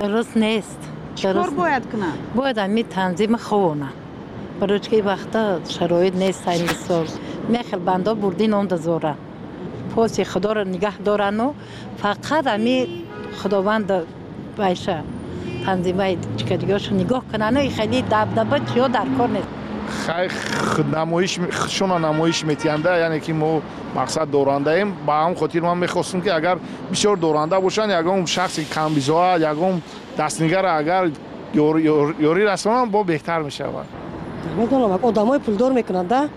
درست 0.00 0.36
نیست. 0.36 0.78
чикор 1.16 1.50
бояд 1.50 1.84
кунад? 1.90 2.16
Бояд 2.34 2.58
ҳами 2.64 2.82
танзими 2.94 3.38
хона 3.46 3.88
барои 4.60 4.80
чӣ 4.84 4.88
ки 4.90 5.00
вақта 5.10 5.40
шароит 5.74 6.14
нест 6.22 6.42
ҳай 6.48 6.58
мисол 6.68 7.06
мехел 7.54 7.80
бандо 7.88 8.14
бурдин 8.22 8.52
он 8.60 8.66
дозора 8.72 9.14
поси 9.94 10.22
худоро 10.32 10.62
нигаҳ 10.74 10.96
дорану 11.06 11.48
фақат 12.02 12.44
ҳами 12.52 12.76
худованд 13.40 13.88
байша 14.60 14.96
танзимаи 15.64 16.14
чикадигиашо 16.38 16.92
нигоҳ 17.00 17.22
канану 17.32 17.60
хеле 17.76 18.00
дабдаба 18.14 18.56
чиё 18.70 18.86
дар 18.96 19.08
кор 19.16 19.30
нест 19.36 19.50
шуна 21.68 21.98
намоиш 21.98 22.44
метиҳанда 22.44 22.98
яъне 22.98 23.20
ки 23.20 23.32
мо 23.32 23.62
мақсад 23.94 24.26
дорандаем. 24.30 24.94
Ба 25.06 25.12
ҳам 25.24 25.34
хотир 25.34 25.62
ман 25.62 25.78
мехостам 25.78 26.20
ки 26.22 26.28
агар 26.28 26.58
бисёр 26.90 27.16
доранда 27.16 27.60
бошанд 27.60 27.92
ягон 27.92 28.26
шахси 28.26 28.64
камбизоат 28.74 29.40
ягон 29.40 29.82
дастнигара 30.16 30.76
агар 30.80 31.10
ёрӣ 32.28 32.42
расонанд 32.52 32.90
бо 32.90 33.04
беҳтар 33.04 33.42
мешавад 33.42 33.86
медонам 34.56 34.98
одамои 35.02 35.38
пулдор 35.38 35.72
мекунанд 35.72 36.08
да? 36.08 36.28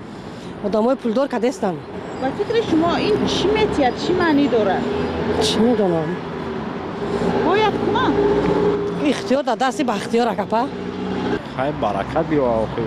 Одамои 0.63 0.95
пулдор 0.95 1.27
кадестанд 1.27 1.77
ба 2.21 2.27
фикри 2.37 2.61
шумо 2.69 2.91
ин 3.09 3.15
чӣ 3.27 3.47
метиҳад 3.57 3.95
чӣ 4.01 4.11
маънӣ 4.19 4.45
дорад? 4.49 4.83
Чӣ 5.45 5.59
медонам? 5.59 6.09
Бояд 7.45 7.73
кунанд 7.85 8.15
ихтиёр 9.11 9.43
дар 9.43 9.57
дасти 9.57 9.83
бахтиёр 9.83 10.27
акапа 10.27 10.67
хай 11.55 11.71
баракат 11.81 12.25
биёахи 12.31 12.85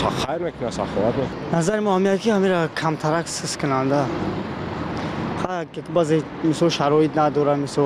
به 0.00 0.06
اختیار 0.06 0.08
اکپا 0.08 0.26
خیلی 0.26 0.38
برکت 0.38 0.58
بیو 0.58 0.70
خیر 0.70 0.70
میکنه 0.70 0.70
سخاوت 0.70 1.14
نظر 1.52 1.80
ما 1.80 1.94
همیه 1.96 2.18
که 2.18 2.34
همین 2.34 2.50
را 2.50 2.68
کمترک 2.68 3.28
سس 3.28 3.56
کننده 3.56 4.04
که 5.72 5.80
بعضی 5.94 6.22
مثل 6.44 6.68
شرایط 6.68 7.18
نداره 7.18 7.54
مثل 7.54 7.82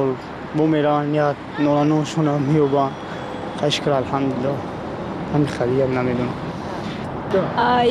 بو 0.56 0.66
میرن 0.66 1.14
یا 1.14 1.34
نورانوشون 1.58 2.28
هم 2.28 2.40
میوبان 2.40 2.90
خشکر 3.60 3.90
الحمدلله 3.90 4.54
همین 5.34 5.46
خیلی 5.46 5.82
نمیدونم 5.82 6.34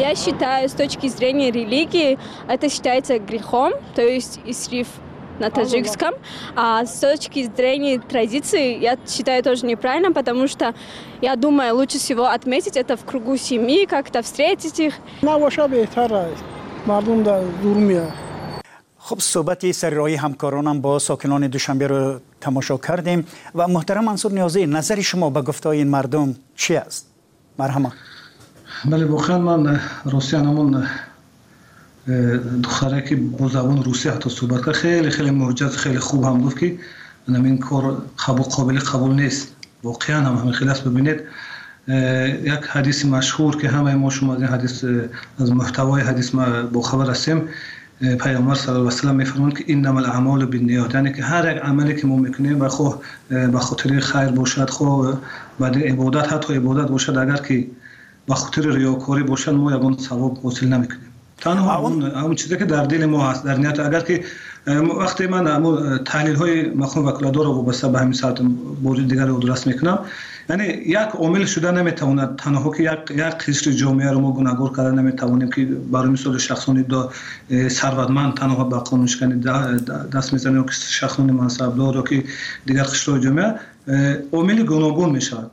Я 0.08 0.16
считаю, 0.16 0.68
с 0.68 0.74
точки 0.74 1.08
зрения 1.08 1.52
религии, 1.52 2.18
это 2.48 2.70
считается 2.70 3.20
грехом, 3.20 3.74
то 3.94 4.02
есть 4.02 4.40
исриф 4.46 4.88
на 5.40 5.50
таджикском. 5.52 6.14
А 6.56 6.86
с 6.86 7.00
точки 7.00 7.50
зрения 7.56 8.00
традиции, 8.00 8.80
я 8.80 8.98
считаю 9.08 9.44
тоже 9.44 9.66
неправильно, 9.66 10.12
потому 10.12 10.48
что 10.48 10.74
я 11.22 11.36
думаю, 11.36 11.76
лучше 11.76 11.98
всего 12.00 12.26
отметить 12.26 12.78
это 12.78 12.98
в 12.98 13.06
кругу 13.06 13.38
семьи, 13.38 13.86
как-то 13.86 14.22
встретить 14.22 14.80
их. 14.80 14.94
خب 19.00 19.20
صحبت 19.20 19.72
سررای 19.72 20.16
همکارانم 20.16 20.82
با 20.82 21.00
ساکنان 21.00 21.48
دوشنبه 21.48 21.88
رو 21.88 22.20
تماشا 22.42 22.78
کردیم 22.78 23.28
و 23.56 23.68
محترم 23.68 24.04
منصور 24.04 24.32
نیازی 24.32 24.66
نظر 24.66 25.02
شما 25.02 25.30
به 25.30 25.42
گفتای 25.42 25.78
این 25.78 25.88
مردم 25.88 26.36
چی 26.56 26.76
است؟ 26.76 27.08
مرحمه 27.60 27.92
بله 28.86 29.06
واقعا 29.06 29.38
من 29.38 29.80
روسیانمون 30.06 30.88
دختره 32.63 33.03
که 33.03 33.17
با 33.17 33.49
زبان 33.49 33.83
روسی 33.83 34.09
حتی 34.09 34.31
صحبت 34.31 34.67
کرد 34.67 34.75
خیلی 34.75 35.11
خیلی 35.11 35.31
معجز 35.31 35.77
خیلی 35.77 35.99
خوب 35.99 36.25
هم 36.25 36.43
گفت 36.43 36.59
که 36.59 36.77
این 37.29 37.59
کار 37.59 38.03
قبول 38.27 38.43
قابل 38.43 38.79
قبول 38.79 39.13
نیست. 39.13 39.49
واقعا 39.83 40.21
هم 40.21 40.37
همین 40.37 40.53
خیلی 40.53 40.71
است 40.71 40.85
ببینید 40.85 41.21
یک 42.45 42.65
حدیث 42.71 43.05
مشهور 43.05 43.57
که 43.57 43.69
همه 43.69 43.95
ما 43.95 44.11
شما 44.11 44.35
از 44.35 44.41
این 44.41 44.49
حدیث 44.49 44.85
از 45.39 45.53
محتوای 45.53 46.03
حدیث 46.03 46.35
ما 46.35 46.63
با 46.63 46.83
خبر 46.83 47.11
هستیم 47.11 47.49
پیامبر 48.01 48.55
صلی 48.55 48.69
الله 48.69 48.79
علیه 48.79 48.89
و 48.89 48.91
سلم 48.91 49.15
میفرمایند 49.15 49.59
که 49.59 49.65
انما 49.69 50.01
الاعمال 50.01 50.45
بالنیات 50.45 50.95
یعنی 50.95 51.13
که 51.13 51.23
هر 51.23 51.57
یک 51.57 51.63
عملی 51.63 51.97
که 51.97 52.07
ما 52.07 52.17
می‌کنیم 52.17 52.59
به 52.59 52.69
خو 52.69 52.91
به 53.29 53.59
خاطر 53.59 54.01
خیر 54.01 54.29
باشد 54.29 54.71
خو 54.71 55.13
بعد 55.61 55.79
عبادت 55.79 56.33
حتی 56.33 56.55
عبادت 56.55 56.89
باشد 56.89 57.17
اگر 57.19 57.37
که 57.37 57.67
به 58.29 58.35
خاطر 58.35 58.71
ریاکاری 58.71 59.23
باشد 59.23 59.53
ما 59.53 59.77
یگان 59.77 59.97
ثواب 59.99 60.39
حاصل 60.39 60.67
نمی‌کنیم. 60.67 61.12
تنها 61.43 61.79
اون 61.79 62.03
اون 62.03 62.35
چیزی 62.35 62.57
که 62.57 62.65
در 62.65 62.85
دل 62.85 63.07
ما 63.07 63.31
هست. 63.31 63.45
در 63.45 63.57
نیت 63.57 63.81
اگر 63.81 64.01
که 64.01 64.25
وقتی 65.01 65.27
من 65.27 65.45
تحلیل 66.05 66.35
های 66.35 66.71
مفهوم 66.71 67.07
وکالتدار 67.07 67.45
رو 67.45 67.53
وابسته 67.53 67.89
به 67.89 67.99
همین 67.99 68.13
ساعت 68.13 68.43
بوری 68.83 69.05
دیگر 69.05 69.27
رو 69.27 69.39
درست 69.39 69.67
می‌کنم. 69.67 69.99
یعنی 70.51 70.65
یک 70.67 70.99
عامل 70.99 71.45
شده 71.45 71.71
نمی‌تواند 71.71 72.37
تنها 72.37 72.71
که 72.71 72.83
یک 72.83 73.11
یک 73.11 73.21
قشر 73.21 73.71
جامعه 73.71 74.11
رو 74.11 74.21
ما 74.21 74.33
گناهگار 74.33 74.71
کرده 74.77 74.91
نمی‌توانیم 74.91 75.51
که 75.51 75.65
برای 75.65 76.09
مثال 76.09 76.39
شخصانی 76.39 76.83
دا 76.83 77.11
ثروتمند 77.69 78.35
تنها 78.35 78.65
به 78.65 78.77
قانون 78.77 79.07
شکنی 79.07 79.41
دست 80.15 80.33
می‌زنه 80.33 80.55
یا 80.55 80.67
شخصانی 80.71 81.33
منصبدار 81.33 81.95
یا 81.95 82.03
که 82.03 82.25
دیگر 82.67 82.83
قشر 82.83 83.19
جامعه 83.19 83.55
عامل 84.33 84.63
گوناگون 84.63 85.11
می‌شود. 85.11 85.51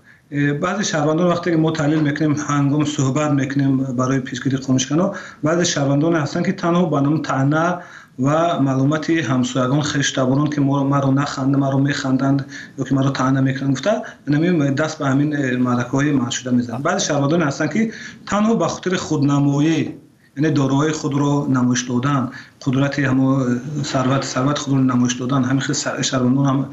بعضی 0.62 0.84
شهروندان 0.84 1.28
وقتی 1.28 1.52
که 1.52 1.58
ما 1.58 1.72
تحلیل 1.72 2.00
می‌کنیم 2.00 2.36
هنگام 2.48 2.86
صحبت 2.86 3.32
می‌کنیم 3.32 3.78
برای 3.78 4.20
پیشگیری 4.20 4.58
قانونشکنان 4.58 5.16
بعضی 5.44 5.66
شهروندان 5.66 6.16
هستن 6.16 6.44
که 6.44 6.52
تنها 6.52 6.86
به 6.86 7.02
نام 7.02 7.22
تنه 7.22 7.78
و 8.20 8.60
معلومات 8.60 9.10
همسایگان 9.10 9.82
خشتبانان 9.82 10.50
که 10.50 10.62
ما 10.62 11.00
رو 11.00 11.12
نخنده 11.12 11.58
ما 11.58 11.70
رو 11.70 11.80
میخندند 11.80 12.46
یا 12.78 12.86
که 12.86 12.96
ما 12.96 13.02
رو 13.02 13.10
تعنه 13.10 13.42
می‌کنند. 13.42 13.72
گفته 13.72 13.92
نمیم 14.28 14.70
دست 14.70 15.00
به 15.00 15.08
همین 15.08 15.56
معرکه 15.56 15.90
های 15.90 16.12
منشوده 16.12 16.56
میزن 16.56 16.78
بعضی 16.78 17.06
شهروندان 17.06 17.42
هستن 17.42 17.68
که 17.68 17.92
تنها 18.28 18.56
به 18.56 18.68
خاطر 18.68 18.96
خودنمایی 18.96 19.94
یعنی 20.40 20.54
داروهای 20.54 20.92
خود 20.92 21.14
رو 21.14 21.48
نمایش 21.50 21.82
دادن 21.82 22.30
قدرت 22.66 23.00
همو 23.00 23.46
ثروت 23.84 24.24
ثروت 24.24 24.58
خود 24.58 24.74
رو 24.74 24.80
نمایش 24.80 25.14
دادن. 25.14 25.44
همین 25.44 25.60
خیلی 25.60 26.04
شهروندان 26.04 26.46
هم 26.46 26.66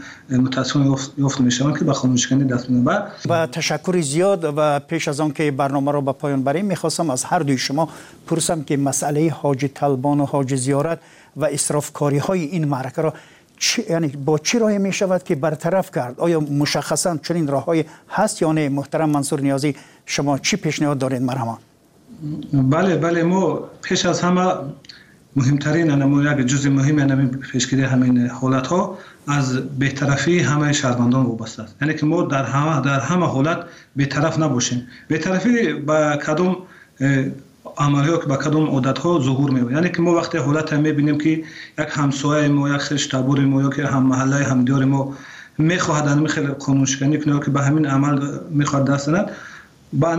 متاسفانه 0.43 0.97
یافت 1.19 1.41
میشن 1.41 1.73
که 1.73 1.85
به 1.85 1.93
خاموشکنی 1.93 2.45
دست 2.45 2.71
میدن. 2.71 3.03
با 3.29 3.47
تشکر 3.47 4.01
زیاد 4.01 4.55
و 4.57 4.81
پیش 4.81 5.09
از 5.09 5.21
آن 5.21 5.33
که 5.33 5.51
برنامه 5.51 5.93
رو 5.93 6.01
به 6.01 6.13
پایان 6.13 6.43
بریم 6.43 6.65
می‌خواستم 6.67 7.11
از 7.11 7.25
هر 7.25 7.39
دوی 7.39 7.59
شما 7.59 7.89
پرسم 8.27 8.63
که 8.63 8.77
مسئله 8.77 9.31
حاج 9.31 9.67
طلبان 9.75 10.21
و 10.21 10.27
حاج 10.27 10.55
زیارت 10.55 10.99
و 11.37 11.45
اسرافکاری 11.45 12.19
های 12.19 12.45
این 12.45 12.65
معرکه 12.65 13.03
را 13.03 13.15
چی، 13.59 13.83
یعنی 13.91 14.09
با 14.09 14.39
چی 14.39 14.59
راهی 14.59 14.79
می 14.79 14.93
شود 14.93 15.23
که 15.23 15.35
برطرف 15.35 15.91
کرد؟ 15.91 16.21
آیا 16.21 16.41
مشخصا 16.41 17.17
چنین 17.17 17.47
راههایی 17.47 17.85
هست 18.11 18.43
یا 18.43 18.53
نه؟ 18.53 18.69
محترم 18.69 19.11
منصور 19.11 19.41
نیازی 19.41 19.77
شما 20.07 20.39
چی 20.39 20.57
پیشنهاد 20.57 20.99
دارید؟ 20.99 21.23
مرحبا. 21.23 21.59
بله 22.53 22.97
بله 22.97 23.23
ما 23.23 23.71
پیش 23.83 24.07
از 24.07 24.21
همه 24.21 24.53
مهمترین 25.37 25.91
نمو 25.91 26.23
یک 26.23 26.47
جز 26.47 26.67
مهم 26.67 26.99
همین 26.99 27.29
پیشگیری 27.29 27.83
همین 27.83 28.27
حالت 28.27 28.67
ها 28.67 28.99
از 29.29 29.57
بهطرفی 29.79 30.39
همه 30.39 30.73
شهروندان 30.73 31.27
وابسته 31.27 31.63
است. 31.63 31.77
یعنی 31.81 31.95
که 31.95 32.07
ما 32.07 32.23
در 32.23 32.45
همه 32.45 32.81
در 32.81 33.01
همه 33.01 33.27
حالت 33.27 33.59
بهطرف 33.97 34.39
نباشیم. 34.39 34.87
بهطرفی 35.09 35.73
با 35.73 36.17
کدوم 36.17 36.57
عملی 37.79 38.11
که 38.11 38.27
با 38.29 38.37
کدوم 38.37 38.67
عادت 38.67 38.99
ها 38.99 39.21
ظهور 39.21 39.51
می‌بینه 39.51 39.73
یعنی 39.73 39.91
که 39.91 40.03
ما 40.03 40.15
وقتی 40.15 40.39
حالت 40.39 40.73
هم 40.73 40.81
می‌بینیم 40.81 41.19
که 41.19 41.31
یک 41.31 41.45
همسایه 41.91 42.49
ما 42.49 42.69
یک 42.69 42.77
خش 42.77 43.07
تبور 43.07 43.41
ما 43.41 43.63
یا 43.63 43.71
که 43.71 43.87
هم 43.87 44.03
محله 44.03 44.37
همدیار 44.37 44.85
ما 44.85 45.15
می‌خواهد 45.59 46.07
همین 46.07 46.27
خیلی 46.27 46.47
قانون 46.47 46.85
شکنی 46.85 47.21
کنه 47.21 47.41
که 47.41 47.51
به 47.51 47.63
همین 47.63 47.87
عمل 47.87 48.29
می‌خواد 48.51 48.91
دست 48.91 49.09
ند 49.09 49.31
با 49.93 50.17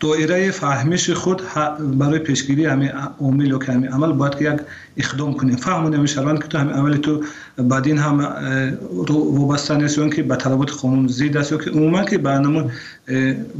دایره 0.00 0.50
فهمش 0.50 1.10
خود 1.10 1.42
برای 1.98 2.18
پیشگیری 2.18 2.66
همین 2.66 2.90
عامل 3.20 3.58
همین 3.62 3.88
عمل 3.88 4.12
باید 4.12 4.34
که 4.34 4.44
یک 4.44 4.60
اقدام 4.96 5.34
کنیم. 5.34 5.56
فهمونیم 5.56 6.06
شروان 6.06 6.38
که 6.38 6.48
تو 6.48 6.58
همین 6.58 6.74
عمل 6.74 6.96
تو 6.96 7.24
بعدین 7.56 7.98
هم 7.98 8.34
وابسته 9.08 9.76
نیست 9.76 9.98
یا 9.98 10.08
که 10.08 10.22
به 10.22 10.36
طلبات 10.36 10.70
قانون 10.70 11.06
زید 11.06 11.36
است 11.36 11.52
یا 11.52 11.58
که 11.58 11.70
عموما 11.70 12.04
که 12.04 12.18
برنامه 12.18 12.70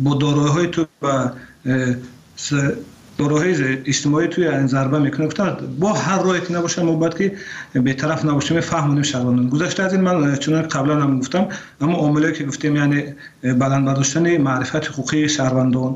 با 0.03 0.14
دارایی 0.14 0.68
تو 0.68 0.85
با 1.01 1.33
داروهای 3.18 3.79
اجتماعی 3.87 4.29
توی 4.29 4.48
این 4.48 4.66
ضربه 4.66 4.98
می‌کنه. 4.98 5.27
گفتن 5.27 5.57
با 5.81 5.92
هر 5.92 6.22
راهی 6.22 6.40
که 6.40 6.53
نباشه 6.53 6.83
ما 6.83 6.92
باید 6.92 7.14
که 7.14 7.33
به 7.72 7.92
طرف 7.92 8.24
نباشیم. 8.24 8.61
فهمونیم 8.61 9.03
شهروندان 9.03 9.48
گذشته 9.48 9.83
از 9.83 9.92
این 9.92 10.03
من 10.03 10.37
چون 10.37 10.62
قبلا 10.62 11.01
هم 11.01 11.18
گفتم 11.18 11.48
اما 11.81 11.92
عاملی 11.96 12.33
که 12.33 12.44
گفتیم 12.44 12.77
یعنی 12.77 13.03
بلند 13.42 13.85
برداشتن 13.85 14.37
معرفت 14.37 14.88
حقوقی 14.88 15.29
شهروندان. 15.29 15.94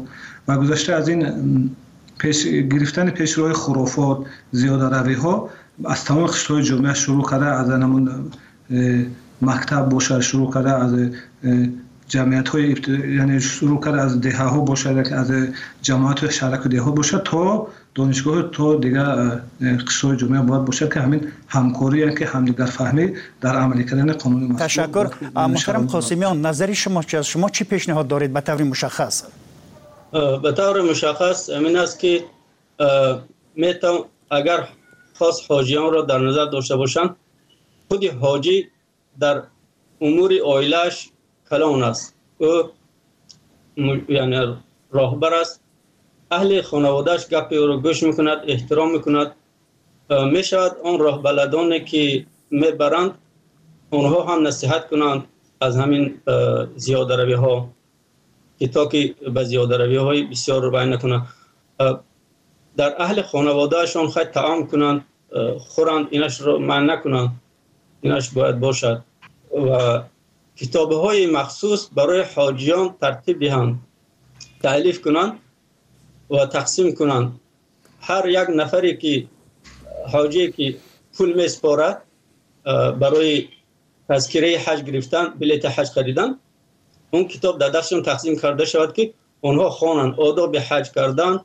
و 0.48 0.56
گذشته 0.56 0.92
از 0.92 1.08
این 1.08 1.70
پیش 2.18 2.46
گرفتن 2.46 3.10
پیشروهای 3.10 3.52
خرافات 3.52 4.18
زیاده 4.52 4.96
روی 4.96 5.14
ها 5.14 5.50
از 5.84 6.04
تمام 6.04 6.26
قشرهای 6.26 6.62
جامعه 6.62 6.94
شروع 6.94 7.30
کرده 7.30 7.46
از 7.46 7.70
همون 7.70 8.30
مکتب 9.42 9.88
باشه 9.88 10.20
شروع 10.20 10.54
کرده 10.54 10.72
از 10.72 10.94
جمعیت 12.08 12.48
های 12.48 12.76
یعنی 13.18 13.40
شروع 13.40 13.80
کرده 13.80 14.00
از 14.00 14.20
ده 14.20 14.36
ها 14.36 14.60
باشه 14.60 14.90
از 14.90 15.32
جماعت 15.82 16.30
شرک 16.30 16.66
ده 16.66 16.80
ها 16.80 16.90
باشه 16.90 17.18
تا 17.24 17.66
دانشگاه 17.94 18.50
تا 18.52 18.76
دیگه 18.76 19.02
قشر 19.86 20.14
جامعه 20.14 20.40
باید 20.40 20.64
باشد 20.64 20.94
که 20.94 21.00
همین 21.00 21.20
همکاری 21.48 22.14
که 22.14 22.26
همدیگر 22.26 22.64
فهمی 22.64 23.12
در 23.40 23.56
عملی 23.56 23.84
کردن 23.84 24.12
قانون 24.12 24.56
تشکر. 24.56 25.06
محترم 25.36 25.86
قاسمیان 25.86 26.46
نظر 26.46 26.72
شما 26.72 27.02
چی 27.02 27.22
شما 27.24 27.48
چی 27.48 27.64
پیشنهاد 27.64 28.08
دارید؟ 28.08 28.32
به 28.32 28.40
طور 28.40 28.62
مشخص. 28.62 29.22
به 30.12 30.52
طور 30.52 30.82
مشخص 30.82 31.50
امین 31.50 31.76
است 31.76 31.98
که 31.98 32.24
میتون 33.54 34.04
اگر 34.30 34.68
خاص 35.18 35.50
حاجیان 35.50 35.92
را 35.92 36.02
در 36.02 36.18
نظر 36.18 36.44
داشته 36.44 36.76
باشند 36.76 37.16
خود 37.88 38.04
حاجی 38.04 38.68
در 39.20 39.42
امور 40.00 40.32
آیلش 40.46 41.10
کلان 41.50 41.82
است. 41.82 42.14
او 42.38 42.62
یعنی 44.08 44.56
راهبر 44.90 45.34
است. 45.34 45.60
اهل 46.30 46.62
خانوادهش 46.62 47.28
گپ 47.28 47.52
او 47.52 47.66
را 47.66 47.76
گوش 47.76 48.02
می‌کند 48.02 48.44
احترام 48.46 48.92
می‌کند. 48.92 49.34
می‌شود 50.10 50.76
آن 50.84 50.98
راه 50.98 51.22
بلدانی 51.22 51.84
که 51.84 52.26
می‌برند 52.50 53.18
اونها 53.90 54.24
هم 54.24 54.46
نصیحت 54.46 54.88
کنند 54.90 55.24
از 55.60 55.76
همین 55.76 56.20
زیاده 56.76 57.16
روی 57.16 57.32
ها 57.32 57.68
که 58.90 59.14
زیاده 59.44 59.76
روی 59.76 59.96
های 59.96 60.22
بسیار 60.22 60.62
رو 60.62 60.70
نکنند 60.76 61.28
در 62.76 63.02
اهل 63.02 63.22
خانوادهشان 63.22 64.10
خیلی 64.10 64.24
تعام 64.24 64.66
کنند 64.66 65.04
خورند 65.58 66.06
اینش 66.10 66.40
رو 66.40 66.58
من 66.58 66.90
نکنند 66.90 67.40
اینش 68.00 68.30
باید 68.30 68.60
باشد. 68.60 69.02
و 69.52 70.02
کتاب 70.56 70.92
های 70.92 71.26
مخصوص 71.26 71.88
برای 71.94 72.24
حاجیان 72.36 72.94
ترتیب 73.00 73.40
دهند 73.40 73.80
تعلیف 74.62 75.00
کنند 75.00 75.38
و 76.30 76.46
تقسیم 76.46 76.94
کنند 76.94 77.40
هر 78.00 78.28
یک 78.28 78.48
نفری 78.56 78.96
که 78.96 79.26
حاجی 80.12 80.52
که 80.52 80.76
پول 81.16 81.32
میسپارد 81.32 82.02
برای 83.00 83.48
تذکره 84.08 84.58
حج 84.58 84.82
گرفتن 84.84 85.24
بلیت 85.24 85.64
حج 85.66 85.88
خریدن 85.88 86.38
اون 87.11 87.27
کتاب 87.27 87.59
در 87.59 87.69
دستشون 87.69 88.01
تقسیم 88.01 88.39
کرده 88.39 88.65
شود 88.65 88.93
که 88.93 89.13
اونها 89.41 89.69
خوانند 89.69 90.19
آداب 90.19 90.57
حج 90.57 90.91
کردن 90.91 91.39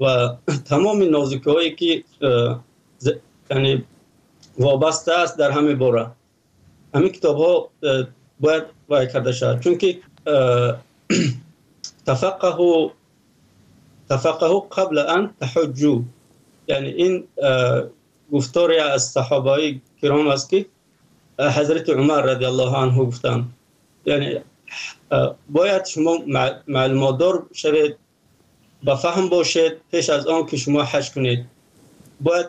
و 0.00 0.28
تمام 0.64 1.02
نازکی 1.02 1.50
هایی 1.50 1.74
که 1.74 2.04
یعنی 3.50 3.84
وابسته 4.58 5.18
است 5.18 5.38
در 5.38 5.50
همه 5.50 5.74
باره 5.74 6.06
همین 6.94 7.12
کتاب 7.12 7.36
ها 7.36 7.70
باید 8.40 8.62
وای 8.88 9.06
کرده 9.06 9.32
شود 9.32 9.60
چون 9.60 9.78
که 9.78 9.98
تفقه 12.06 12.90
تفقه 14.10 14.60
قبل 14.72 14.98
ان 14.98 15.34
تحجو 15.40 16.02
یعنی 16.68 16.88
این 16.88 17.24
گفتاری 18.32 18.78
از 18.78 19.04
صحابه 19.04 19.80
کرام 20.02 20.28
است 20.28 20.50
که 20.50 20.66
حضرت 21.38 21.90
عمر 21.90 22.22
رضی 22.22 22.44
الله 22.44 22.76
عنه 22.76 22.98
گفتن 22.98 23.48
یعنی 24.06 24.40
باید 25.49 25.85
شما 25.85 26.17
معلومات 26.67 27.17
دار 27.17 27.45
شوید 27.53 27.95
با 28.83 28.95
فهم 28.95 29.29
باشید 29.29 29.73
پیش 29.91 30.09
از 30.09 30.27
آن 30.27 30.45
که 30.45 30.57
شما 30.57 30.83
حج 30.83 31.11
کنید. 31.11 31.45
باید 32.21 32.47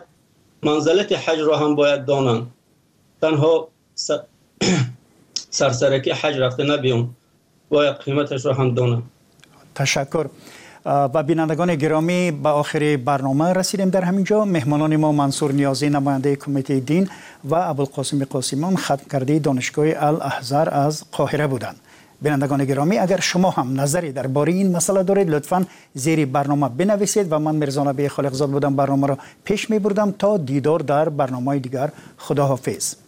منزلت 0.63 1.11
حج 1.11 1.39
را 1.39 1.57
هم 1.57 1.75
باید 1.75 2.05
دانند 2.05 2.51
تنها 3.21 3.67
سرسرکی 5.49 6.11
حج 6.11 6.37
رفته 6.37 6.63
نبیون. 6.63 7.09
باید 7.69 7.95
قیمتش 7.95 8.45
را 8.45 8.53
هم 8.53 8.73
دانند 8.73 9.03
تشکر. 9.75 10.25
و 10.85 11.23
بینندگان 11.23 11.75
گرامی 11.75 12.31
به 12.31 12.49
آخر 12.49 12.97
برنامه 13.05 13.53
رسیدیم 13.53 13.89
در 13.89 14.01
همینجا 14.01 14.45
مهمانان 14.45 14.95
ما 14.95 15.11
منصور 15.11 15.51
نیازی 15.51 15.89
نماینده 15.89 16.35
کمیته 16.35 16.79
دین 16.79 17.09
و 17.43 17.55
ابوالقاسم 17.55 18.25
قاسمیان 18.25 18.75
ختم 18.75 19.05
کرده 19.11 19.39
دانشگاه 19.39 19.85
الاحزار 19.95 20.69
از 20.69 21.03
قاهره 21.11 21.47
بودند. 21.47 21.75
بینندگان 22.25 22.65
گرامی 22.65 22.97
اگر 22.97 23.19
شما 23.19 23.49
هم 23.49 23.81
نظری 23.81 24.11
درباره 24.11 24.53
این 24.53 24.71
مسئله 24.75 25.03
دارید 25.03 25.29
لطفا 25.29 25.65
زیر 25.93 26.25
برنامه 26.25 26.69
بنویسید 26.69 27.27
و 27.31 27.39
من 27.39 27.55
مرزا 27.55 27.83
نبی 27.83 28.07
خالقزاد 28.07 28.49
بودم 28.49 28.75
برنامه 28.75 29.07
را 29.07 29.17
پیش 29.43 29.69
می 29.69 29.79
بردم 29.79 30.11
تا 30.11 30.37
دیدار 30.37 30.79
در 30.79 31.09
برنامه 31.09 31.59
دیگر. 31.59 31.89
خداحافظ. 32.17 33.04